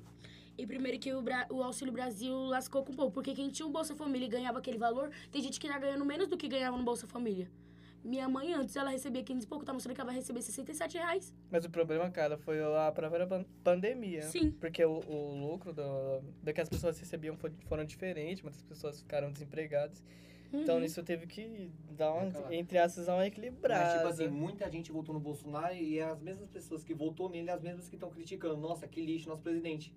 E 0.57 0.65
primeiro 0.67 0.97
que 0.99 1.11
o, 1.13 1.21
Bra- 1.21 1.47
o 1.49 1.61
Auxílio 1.63 1.91
Brasil 1.91 2.33
lascou 2.45 2.85
com 2.85 2.93
o 2.93 2.95
povo. 2.95 3.11
Porque 3.11 3.33
quem 3.33 3.49
tinha 3.49 3.65
o 3.65 3.71
Bolsa 3.71 3.95
Família 3.95 4.27
e 4.27 4.29
ganhava 4.29 4.59
aquele 4.59 4.77
valor, 4.77 5.09
tem 5.31 5.41
gente 5.41 5.59
que 5.59 5.67
tá 5.67 5.77
ganhando 5.79 6.05
menos 6.05 6.27
do 6.27 6.37
que 6.37 6.47
ganhava 6.47 6.77
no 6.77 6.83
Bolsa 6.83 7.07
Família. 7.07 7.49
Minha 8.03 8.29
mãe, 8.29 8.53
antes, 8.53 8.75
ela 8.75 8.89
recebia 8.89 9.21
500 9.23 9.43
e 9.43 9.47
pouco, 9.47 9.65
tá 9.65 9.73
mostrando 9.73 9.95
que 9.95 10.01
ela 10.01 10.07
vai 10.09 10.15
receber 10.15 10.41
67 10.41 10.97
reais. 10.97 11.33
Mas 11.51 11.65
o 11.65 11.69
problema, 11.69 12.09
cara, 12.09 12.37
foi 12.37 12.59
a 12.63 12.91
própria 12.91 13.27
pan- 13.27 13.45
pandemia. 13.63 14.21
Sim. 14.23 14.51
Porque 14.51 14.83
o, 14.85 14.99
o 15.07 15.35
lucro 15.51 15.73
do, 15.73 16.21
do 16.41 16.53
que 16.53 16.61
as 16.61 16.69
pessoas 16.69 16.97
recebiam 16.99 17.35
foi, 17.35 17.51
foram 17.67 17.83
diferentes, 17.83 18.41
muitas 18.41 18.61
pessoas 18.63 19.01
ficaram 19.01 19.31
desempregadas. 19.31 20.01
Então 20.51 20.75
Uhum. 20.75 20.81
nisso 20.81 21.03
teve 21.03 21.27
que 21.27 21.69
dar, 21.91 22.11
uma, 22.13 22.29
Aquela- 22.29 22.55
entre 22.55 22.77
aspas, 22.79 23.07
uma 23.07 23.27
equilibrada. 23.27 23.83
Mas, 23.85 23.93
tipo 23.97 24.07
assim, 24.07 24.27
muita 24.29 24.71
gente 24.71 24.91
votou 24.91 25.13
no 25.13 25.19
Bolsonaro 25.19 25.75
e 25.75 26.01
as 26.01 26.19
mesmas 26.21 26.49
pessoas 26.49 26.83
que 26.83 26.93
votou 26.93 27.29
nele, 27.29 27.51
as 27.51 27.61
mesmas 27.61 27.87
que 27.87 27.95
estão 27.95 28.09
criticando. 28.09 28.57
Nossa, 28.57 28.87
que 28.87 28.99
lixo, 29.05 29.29
nosso 29.29 29.43
presidente. 29.43 29.93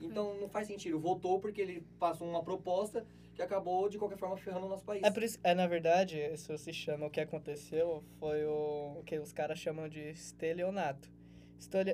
Então 0.00 0.34
não 0.40 0.48
faz 0.48 0.66
sentido. 0.66 0.98
Votou 0.98 1.38
porque 1.38 1.60
ele 1.60 1.86
passou 2.00 2.28
uma 2.28 2.42
proposta 2.42 3.06
que 3.36 3.42
acabou, 3.42 3.88
de 3.88 3.98
qualquer 3.98 4.18
forma, 4.18 4.36
ferrando 4.36 4.66
o 4.66 4.68
nosso 4.70 4.84
país. 4.84 5.02
É 5.04 5.10
por 5.10 5.22
isso, 5.22 5.38
é, 5.44 5.54
na 5.54 5.66
verdade, 5.66 6.18
isso 6.18 6.56
se 6.56 6.72
chama, 6.72 7.06
o 7.06 7.10
que 7.10 7.20
aconteceu 7.20 8.02
foi 8.18 8.44
o, 8.46 8.96
o 8.98 9.02
que 9.04 9.18
os 9.18 9.32
caras 9.32 9.58
chamam 9.58 9.88
de 9.88 10.00
estelionato. 10.10 11.14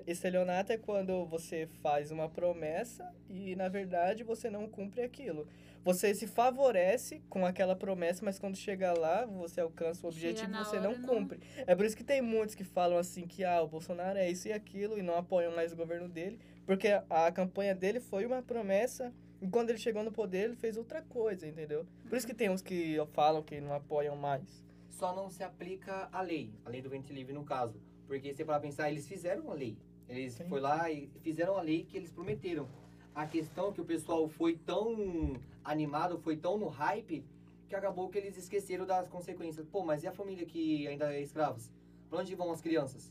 Estelionato 0.07 0.73
é 0.73 0.77
quando 0.77 1.25
você 1.27 1.69
faz 1.83 2.11
uma 2.11 2.29
promessa 2.29 3.09
e, 3.29 3.55
na 3.55 3.69
verdade, 3.69 4.25
você 4.25 4.51
não 4.51 4.69
cumpre 4.69 5.03
aquilo. 5.03 5.47
Você 5.85 6.15
se 6.15 6.27
favorece 6.27 7.23
com 7.29 7.45
aquela 7.47 7.75
promessa, 7.75 8.25
mas 8.25 8.39
quando 8.39 8.57
chega 8.57 8.93
lá, 8.93 9.25
você 9.25 9.61
alcança 9.61 10.07
o 10.07 10.11
objetivo 10.11 10.53
e 10.53 10.59
você 10.59 10.79
hora, 10.79 10.89
não 10.89 10.99
não- 10.99 11.09
cumpre. 11.09 11.41
É 11.67 11.75
por 11.75 11.85
isso 11.85 11.97
que 11.97 12.05
tem 12.05 12.21
muitos 12.23 12.55
que 12.55 12.65
falam 12.65 12.99
assim 12.99 13.27
que 13.27 13.45
ah, 13.45 13.63
o 13.63 13.69
Bolsonaro 13.69 14.19
é 14.19 14.29
isso 14.31 14.47
e 14.49 14.53
aquilo 14.53 14.99
e 14.99 15.03
não 15.03 15.17
apoiam 15.17 15.55
mais 15.55 15.73
o 15.73 15.77
governo 15.77 16.09
dele, 16.09 16.39
porque 16.67 16.89
a 17.11 17.31
campanha 17.33 17.75
dele 17.75 17.99
foi 18.01 18.25
uma 18.27 18.43
promessa 18.43 19.13
e 19.43 19.49
quando 19.49 19.71
ele 19.71 19.79
chegou 19.79 20.05
no 20.05 20.13
poder, 20.13 20.45
ele 20.45 20.55
fez 20.55 20.77
outra 20.77 21.03
coisa, 21.03 21.49
entendeu? 21.49 21.85
Por 22.09 22.17
isso 22.17 22.25
que 22.25 22.33
tem 22.33 22.49
uns 22.49 22.63
que 22.63 22.97
falam 23.13 23.43
que 23.43 23.61
não 23.61 23.75
apoiam 23.75 24.15
mais. 24.15 24.65
Só 24.89 25.13
não 25.13 25.29
se 25.29 25.43
aplica 25.43 26.09
a 26.13 26.23
lei, 26.23 26.55
a 26.65 26.71
lei 26.71 26.81
do 26.81 26.89
ventre 26.89 27.13
livre 27.13 27.33
no 27.33 27.43
caso. 27.43 27.75
Porque 28.07 28.33
se 28.33 28.45
para 28.45 28.61
pensar, 28.61 28.89
eles 28.89 29.09
fizeram 29.09 29.51
a 29.51 29.55
lei. 29.55 29.77
Eles 30.09 30.35
Sim. 30.35 30.45
foi 30.49 30.61
lá 30.61 30.89
e 30.89 31.11
fizeram 31.23 31.59
a 31.59 31.61
lei 31.61 31.83
que 31.83 31.97
eles 31.97 32.13
prometeram. 32.13 32.69
A 33.13 33.27
questão 33.27 33.71
é 33.71 33.73
que 33.73 33.81
o 33.81 33.85
pessoal 33.85 34.29
foi 34.29 34.57
tão 34.65 35.37
animado, 35.65 36.21
foi 36.21 36.37
tão 36.37 36.57
no 36.57 36.69
hype, 36.69 37.25
que 37.69 37.75
acabou 37.75 38.09
que 38.11 38.19
eles 38.19 38.37
esqueceram 38.37 38.87
das 38.87 39.09
consequências. 39.09 39.67
Pô, 39.67 39.83
mas 39.85 40.05
e 40.05 40.07
a 40.07 40.13
família 40.13 40.47
que 40.47 40.87
ainda 40.87 41.13
é 41.13 41.21
escravos? 41.21 41.69
Pra 42.09 42.21
onde 42.21 42.33
vão 42.37 42.53
as 42.53 42.61
crianças? 42.61 43.11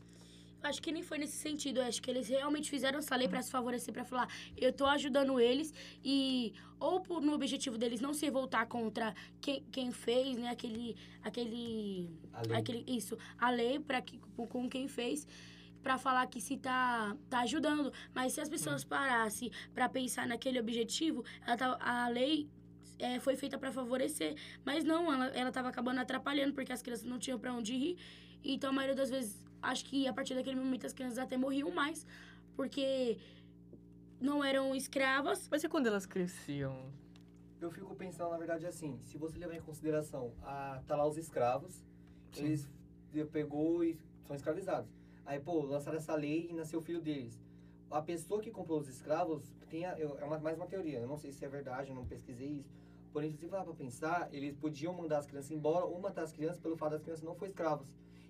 Acho 0.63 0.81
que 0.81 0.91
nem 0.91 1.01
foi 1.03 1.17
nesse 1.17 1.37
sentido. 1.37 1.81
Acho 1.81 2.01
que 2.01 2.09
eles 2.09 2.27
realmente 2.27 2.69
fizeram 2.69 2.99
essa 2.99 3.15
lei 3.15 3.27
pra 3.27 3.41
se 3.41 3.51
favorecer, 3.51 3.93
pra 3.93 4.03
falar, 4.03 4.27
eu 4.55 4.71
tô 4.71 4.85
ajudando 4.85 5.39
eles 5.39 5.73
e 6.03 6.53
ou 6.79 6.99
por, 6.99 7.21
no 7.21 7.33
objetivo 7.33 7.77
deles 7.77 8.01
não 8.01 8.13
se 8.13 8.25
revoltar 8.25 8.67
contra 8.67 9.13
quem, 9.39 9.63
quem 9.71 9.91
fez, 9.91 10.37
né, 10.37 10.49
aquele 10.49 10.95
aquele 11.23 12.09
aquele 12.53 12.83
isso, 12.87 13.17
a 13.37 13.49
lei 13.51 13.79
para 13.79 14.01
que 14.01 14.19
com 14.35 14.67
quem 14.69 14.87
fez 14.87 15.27
pra 15.83 15.97
falar 15.97 16.25
que 16.27 16.39
se 16.41 16.57
tá 16.57 17.15
tá 17.29 17.39
ajudando, 17.41 17.91
mas 18.13 18.33
se 18.33 18.41
as 18.41 18.49
pessoas 18.49 18.83
parassem 18.83 19.51
pra 19.73 19.87
pensar 19.89 20.27
naquele 20.27 20.59
objetivo, 20.59 21.23
tá, 21.57 21.77
a 21.79 22.07
lei 22.07 22.47
é, 22.99 23.19
foi 23.19 23.35
feita 23.35 23.57
pra 23.57 23.71
favorecer, 23.71 24.35
mas 24.63 24.83
não, 24.83 25.11
ela 25.11 25.25
ela 25.27 25.51
tava 25.51 25.69
acabando 25.69 25.99
atrapalhando 25.99 26.53
porque 26.53 26.71
as 26.71 26.81
crianças 26.81 27.05
não 27.05 27.17
tinham 27.17 27.39
pra 27.39 27.53
onde 27.53 27.73
ir. 27.73 27.97
Então, 28.43 28.71
a 28.71 28.73
maioria 28.73 28.95
das 28.95 29.09
vezes, 29.09 29.43
acho 29.61 29.85
que 29.85 30.07
a 30.07 30.13
partir 30.13 30.33
daquele 30.35 30.55
momento 30.59 30.85
as 30.85 30.93
crianças 30.93 31.17
até 31.17 31.37
morriam 31.37 31.71
mais, 31.71 32.05
porque 32.55 33.17
não 34.19 34.43
eram 34.43 34.75
escravas. 34.75 35.47
Mas 35.49 35.63
e 35.63 35.69
quando 35.69 35.87
elas 35.87 36.05
cresciam? 36.05 36.91
Eu 37.59 37.69
fico 37.71 37.95
pensando, 37.95 38.31
na 38.31 38.37
verdade, 38.37 38.65
assim, 38.65 38.97
se 39.01 39.17
você 39.17 39.37
levar 39.37 39.55
em 39.55 39.61
consideração, 39.61 40.33
a, 40.41 40.81
tá 40.87 40.95
lá 40.95 41.05
os 41.07 41.17
escravos, 41.17 41.83
Sim. 42.31 42.45
eles 42.45 42.67
de- 43.11 43.23
pegou 43.25 43.83
e 43.83 43.97
são 44.25 44.35
escravizados. 44.35 44.89
Aí, 45.25 45.39
pô, 45.39 45.61
lançaram 45.61 45.97
essa 45.97 46.15
lei 46.15 46.47
e 46.49 46.53
nasceu 46.53 46.79
o 46.79 46.81
filho 46.81 46.99
deles. 47.01 47.39
A 47.91 48.01
pessoa 48.01 48.41
que 48.41 48.49
comprou 48.49 48.79
os 48.79 48.87
escravos, 48.87 49.43
tem 49.69 49.85
a- 49.85 49.97
eu- 49.99 50.17
é 50.19 50.23
uma, 50.25 50.39
mais 50.39 50.57
uma 50.57 50.65
teoria, 50.65 50.99
eu 50.99 51.07
não 51.07 51.17
sei 51.17 51.31
se 51.31 51.45
é 51.45 51.47
verdade, 51.47 51.89
eu 51.89 51.95
não 51.95 52.05
pesquisei 52.05 52.47
isso. 52.47 52.73
Porém, 53.13 53.29
se 53.29 53.37
você 53.37 53.47
parar 53.47 53.63
pra 53.65 53.73
pensar, 53.73 54.29
eles 54.33 54.55
podiam 54.55 54.93
mandar 54.93 55.19
as 55.19 55.27
crianças 55.27 55.51
embora 55.51 55.85
ou 55.85 55.99
matar 55.99 56.23
as 56.23 56.31
crianças 56.31 56.59
pelo 56.59 56.75
fato 56.77 56.91
das 56.93 57.01
crianças 57.03 57.23
não 57.23 57.35
forem 57.35 57.49
escravas. 57.51 57.85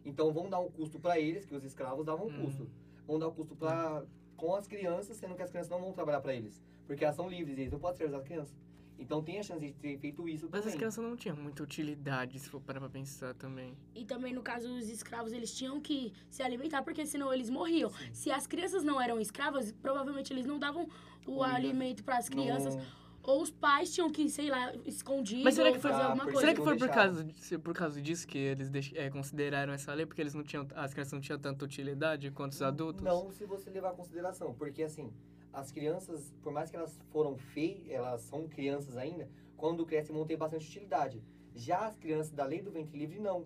Então, 0.05 0.31
vão 0.31 0.49
dar 0.49 0.59
um 0.59 0.69
custo 0.69 0.99
pra 0.99 1.19
eles, 1.19 1.45
que 1.45 1.55
os 1.55 1.63
escravos 1.63 2.05
davam 2.05 2.27
um 2.27 2.29
Hum. 2.29 2.45
custo. 2.45 2.69
Vão 3.07 3.19
dar 3.19 3.27
um 3.27 3.33
custo 3.33 3.55
pra, 3.55 4.03
com 4.35 4.55
as 4.55 4.67
crianças, 4.67 5.17
sendo 5.17 5.35
que 5.35 5.41
as 5.41 5.49
crianças 5.49 5.69
não 5.69 5.79
vão 5.79 5.91
trabalhar 5.93 6.21
pra 6.21 6.33
eles. 6.33 6.61
Porque 6.87 7.03
elas 7.03 7.15
são 7.15 7.29
livres, 7.29 7.57
eles 7.57 7.71
não 7.71 7.79
podem 7.79 7.93
escravizar 7.93 8.19
as 8.21 8.25
crianças. 8.27 8.55
Então, 8.97 9.23
tem 9.23 9.39
a 9.39 9.43
chance 9.43 9.59
de 9.65 9.73
ter 9.73 9.97
feito 9.97 10.27
isso 10.29 10.45
Mas 10.51 10.61
também. 10.61 10.69
as 10.69 10.75
crianças 10.75 11.03
não 11.03 11.15
tinham 11.15 11.35
muita 11.35 11.63
utilidade, 11.63 12.37
se 12.39 12.47
for 12.49 12.61
parar 12.61 12.79
pra 12.79 12.89
pensar 12.89 13.33
também. 13.33 13.75
E 13.95 14.05
também, 14.05 14.31
no 14.31 14.43
caso, 14.43 14.71
os 14.75 14.87
escravos, 14.89 15.31
eles 15.33 15.51
tinham 15.55 15.79
que 15.81 16.13
se 16.29 16.43
alimentar, 16.43 16.83
porque 16.83 17.03
senão 17.05 17.33
eles 17.33 17.49
morriam. 17.49 17.91
Se 18.13 18.29
as 18.29 18.45
crianças 18.45 18.83
não 18.83 19.01
eram 19.01 19.19
escravas, 19.19 19.71
provavelmente 19.71 20.31
eles 20.31 20.45
não 20.45 20.59
davam 20.59 20.83
o 21.25 21.35
Comida. 21.37 21.45
alimento 21.55 22.03
para 22.03 22.17
as 22.17 22.29
crianças. 22.29 22.75
Não- 22.75 22.83
Ou 23.23 23.41
os 23.41 23.51
pais 23.51 23.93
tinham 23.93 24.11
que, 24.11 24.27
sei 24.29 24.49
lá, 24.49 24.73
escondido 24.85 25.43
Mas 25.43 25.53
será 25.55 25.71
que 25.71 25.79
foi- 25.79 25.91
fazer 25.91 26.01
Ah, 26.01 26.05
alguma 26.07 26.23
coisa. 26.23 26.39
Será 26.39 26.53
que 26.53 26.61
foi 26.61 26.77
por 26.77 26.89
causa, 26.89 27.25
por 27.63 27.73
causa 27.73 28.01
disso 28.01 28.27
que 28.27 28.37
eles 28.37 28.69
deix- 28.69 28.91
é, 28.95 29.09
consideraram 29.09 29.71
essa 29.73 29.93
lei? 29.93 30.05
Porque 30.05 30.21
eles 30.21 30.33
não 30.33 30.43
tinham, 30.43 30.67
as 30.75 30.91
crianças 30.93 31.13
não 31.13 31.21
tinham 31.21 31.39
tanta 31.39 31.63
utilidade 31.63 32.31
quanto 32.31 32.53
os 32.53 32.61
adultos? 32.61 33.03
Não, 33.03 33.31
se 33.31 33.45
você 33.45 33.69
levar 33.69 33.93
em 33.93 33.95
consideração, 33.95 34.53
porque 34.53 34.81
assim, 34.83 35.11
as 35.53 35.71
crianças, 35.71 36.33
por 36.41 36.51
mais 36.51 36.69
que 36.71 36.75
elas 36.77 36.99
foram 37.11 37.37
feias, 37.37 37.87
elas 37.89 38.21
são 38.21 38.47
crianças 38.47 38.97
ainda, 38.97 39.29
quando 39.55 39.85
crescem 39.85 40.15
vão 40.15 40.25
ter 40.25 40.37
bastante 40.37 40.67
utilidade. 40.67 41.21
Já 41.53 41.85
as 41.87 41.95
crianças 41.97 42.31
da 42.31 42.45
lei 42.45 42.61
do 42.61 42.71
ventre 42.71 42.97
livre, 42.97 43.19
não. 43.19 43.45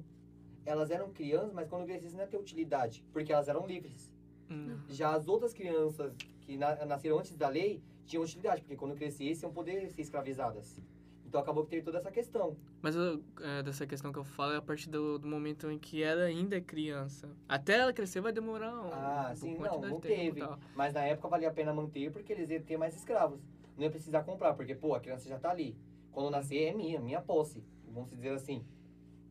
Elas 0.66 0.90
eram 0.90 1.12
crianças, 1.12 1.52
mas 1.54 1.68
quando 1.68 1.86
crescessem 1.86 2.14
não 2.18 2.24
ia 2.24 2.28
ter 2.30 2.38
utilidade, 2.38 3.04
porque 3.12 3.34
elas 3.34 3.48
eram 3.48 3.68
livres. 3.68 4.12
Hum. 4.50 4.78
Já 4.88 5.14
as 5.16 5.28
outras 5.28 5.54
crianças 5.54 6.14
que 6.42 6.56
na- 6.56 6.86
nasceram 6.86 7.20
antes 7.20 7.36
da 7.36 7.50
lei 7.50 7.82
tinham 8.06 8.24
utilidade, 8.24 8.62
porque 8.62 8.76
quando 8.76 8.96
crescessem 8.96 9.44
iam 9.48 9.52
poder 9.54 9.90
ser 9.92 10.02
escravizadas. 10.02 10.80
Então 11.28 11.42
acabou 11.42 11.64
que 11.66 11.72
teve 11.72 11.82
toda 11.82 11.98
essa 11.98 12.12
questão. 12.12 12.56
Mas 12.82 12.96
eu- 12.96 13.22
é, 13.42 13.62
dessa 13.64 13.86
questão 13.86 14.12
que 14.14 14.20
eu 14.20 14.24
falo 14.24 14.54
é 14.54 14.58
a 14.58 14.62
partir 14.62 14.90
do, 14.90 15.18
do 15.20 15.28
momento 15.28 15.70
em 15.70 15.78
que 15.78 16.02
ela 16.02 16.24
ainda 16.24 16.56
é 16.56 16.62
criança. 16.62 17.30
Até 17.50 17.78
ela 17.80 17.92
crescer 17.92 18.22
vai 18.22 18.32
demorar 18.32 18.72
um, 18.74 18.94
Ah, 18.94 19.30
um 19.34 19.36
sim, 19.36 19.58
não, 19.58 19.82
não 19.82 20.00
teve. 20.00 20.42
Mas 20.76 20.94
na 20.94 21.02
época 21.02 21.28
valia 21.28 21.50
a 21.50 21.54
pena 21.54 21.74
manter 21.74 22.12
porque 22.12 22.32
eles 22.32 22.50
iam 22.50 22.62
ter 22.62 22.78
mais 22.78 22.96
escravos. 22.96 23.40
Não 23.76 23.84
ia 23.84 23.90
precisar 23.92 24.24
comprar, 24.24 24.54
porque, 24.54 24.74
pô, 24.76 24.94
a 24.96 25.00
criança 25.02 25.28
já 25.28 25.38
tá 25.38 25.50
ali. 25.50 25.76
Quando 26.12 26.30
nascer 26.30 26.58
é 26.70 26.74
minha, 26.74 27.02
minha 27.02 27.20
posse. 27.22 27.62
Vamos 27.92 28.10
dizer 28.12 28.30
assim. 28.30 28.64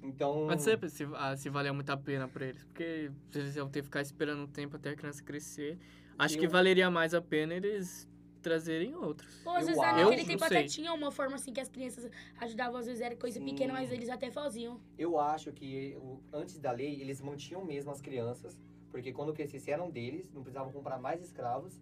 Então. 0.03 0.45
Mas 0.47 0.61
sempre 0.63 0.91
se, 0.91 1.09
ah, 1.15 1.35
se 1.37 1.49
valia 1.49 1.73
muito 1.73 1.89
a 1.91 1.97
pena 1.97 2.29
pra 2.29 2.45
eles. 2.45 2.63
Porque 2.65 3.11
eles 3.35 3.57
iam 3.57 3.69
ter 3.69 3.81
que 3.81 3.87
ficar 3.87 4.03
esperando 4.03 4.43
um 4.43 4.47
tempo 4.47 4.77
até 4.77 4.91
a 4.91 4.97
criança 4.97 5.23
crescer. 5.23 5.79
Acho 6.19 6.37
que 6.39 6.45
Eu- 6.47 6.51
valeria 6.51 6.91
mais 6.91 7.15
a 7.15 7.23
pena 7.23 7.55
eles 7.55 8.07
trazerem 8.45 8.95
outros. 8.95 9.45
Ou 9.45 9.53
às 9.53 9.63
Eu 9.63 9.67
vezes 9.69 9.83
acho. 9.83 9.97
naquele 10.05 10.23
Eu 10.23 10.27
tempo 10.27 10.45
até 10.45 10.59
sei. 10.61 10.67
tinha 10.69 10.93
uma 10.93 11.11
forma 11.11 11.35
assim 11.35 11.53
que 11.53 11.61
as 11.61 11.69
crianças 11.69 12.09
ajudavam, 12.39 12.77
às 12.79 12.87
vezes 12.87 13.01
era 13.01 13.17
coisa 13.17 13.41
Sim. 13.41 13.47
pequena, 13.47 13.73
mas 13.73 13.91
eles 13.91 14.09
até 14.09 14.31
faziam. 14.31 14.79
Eu 14.99 15.19
acho 15.19 15.51
que 15.53 15.97
antes 16.33 16.59
da 16.59 16.71
lei, 16.71 17.01
eles 17.01 17.21
mantinham 17.21 17.65
mesmo 17.65 17.91
as 17.91 18.01
crianças. 18.01 18.57
Porque 18.91 19.13
quando 19.13 19.33
crescesse 19.33 19.71
eram 19.73 19.91
deles, 19.91 20.31
não 20.33 20.43
precisavam 20.43 20.71
comprar 20.73 20.99
mais 20.99 21.21
escravos. 21.21 21.81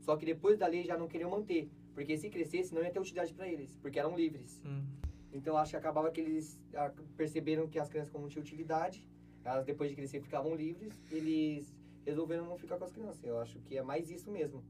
Só 0.00 0.16
que 0.16 0.24
depois 0.24 0.58
da 0.58 0.66
lei 0.68 0.84
já 0.84 0.96
não 0.96 1.08
queriam 1.08 1.30
manter. 1.30 1.68
Porque 1.94 2.16
se 2.16 2.28
crescesse, 2.30 2.72
não 2.74 2.82
ia 2.82 2.90
ter 2.90 3.00
utilidade 3.00 3.34
pra 3.34 3.48
eles. 3.48 3.76
Porque 3.82 3.98
eram 3.98 4.14
livres. 4.16 4.62
Hum. 4.64 4.84
Então 5.32 5.56
acho 5.56 5.70
que 5.72 5.76
acabava 5.76 6.10
que 6.12 6.20
eles 6.20 6.58
ah, 6.74 6.92
perceberam 7.16 7.66
que 7.66 7.78
as 7.78 7.88
crianças 7.88 8.12
como 8.12 8.24
não 8.24 8.28
tinham 8.30 8.42
utilidade, 8.44 9.04
elas 9.44 9.64
depois 9.64 9.90
de 9.90 9.96
crescer 9.96 10.20
ficavam 10.20 10.54
livres, 10.54 10.92
eles 11.10 11.74
resolveram 12.04 12.44
não 12.46 12.58
ficar 12.58 12.76
com 12.78 12.84
as 12.84 12.92
crianças. 12.92 13.24
Eu 13.24 13.40
acho 13.40 13.58
que 13.60 13.76
é 13.76 13.82
mais 13.82 14.10
isso 14.10 14.30
mesmo. 14.30 14.62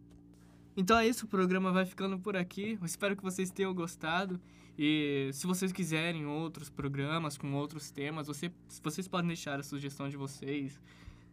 Então 0.77 0.99
é 0.99 1.07
isso, 1.07 1.27
o 1.27 1.29
programa 1.29 1.71
vai 1.73 1.85
ficando 1.85 2.19
por 2.19 2.37
aqui. 2.37 2.79
Eu 2.81 2.87
espero 2.87 3.17
que 3.17 3.23
vocês 3.23 3.51
tenham 3.51 3.75
gostado. 3.75 4.41
E 4.79 5.29
se 5.35 5.47
vocês 5.47 5.71
quiserem 5.71 6.25
outros 6.27 6.71
programas 6.71 7.37
com 7.37 7.53
outros 7.55 7.91
temas, 7.91 8.27
você, 8.27 8.51
vocês 8.83 9.07
podem 9.07 9.29
deixar 9.29 9.61
a 9.61 9.63
sugestão 9.63 10.09
de 10.09 10.17
vocês. 10.17 10.81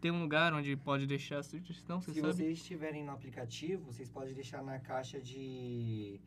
Tem 0.01 0.11
um 0.11 0.21
lugar 0.21 0.53
onde 0.53 0.75
pode 0.75 1.05
deixar 1.07 1.39
a 1.39 1.43
sugestão, 1.43 2.01
você 2.01 2.13
Se 2.13 2.19
sabe? 2.21 2.33
vocês 2.33 2.57
estiverem 2.57 3.03
no 3.05 3.11
aplicativo, 3.11 3.83
vocês 3.85 4.09
podem 4.09 4.33
deixar 4.33 4.61
na 4.63 4.79
caixa 4.79 5.19
de 5.21 6.19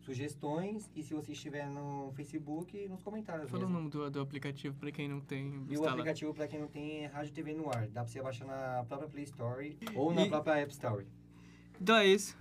sugestões 0.00 0.90
e 0.96 1.02
se 1.02 1.12
você 1.14 1.32
estiver 1.32 1.68
no 1.68 2.10
Facebook, 2.14 2.88
nos 2.88 3.02
comentários 3.02 3.50
Fala 3.50 3.64
o 3.64 3.66
mesmo. 3.68 3.78
nome 3.78 3.90
do, 3.90 4.10
do 4.10 4.20
aplicativo 4.20 4.74
pra 4.78 4.90
quem 4.90 5.08
não 5.08 5.20
tem. 5.20 5.64
E 5.68 5.76
o 5.76 5.86
aplicativo, 5.88 6.32
para 6.34 6.48
quem 6.48 6.58
não 6.60 6.68
tem, 6.68 7.04
é 7.04 7.06
Rádio 7.06 7.32
TV 7.32 7.52
no 7.54 7.68
ar. 7.68 7.86
Dá 7.88 8.02
pra 8.02 8.06
você 8.10 8.22
baixar 8.22 8.46
na 8.46 8.84
própria 8.84 9.08
Play 9.08 9.24
Store 9.24 9.76
ou 9.94 10.12
na 10.12 10.26
E- 10.26 10.28
própria 10.28 10.54
App 10.56 10.72
Store. 10.72 11.06
Então 11.80 11.96
é 11.96 12.06
isso. 12.06 12.36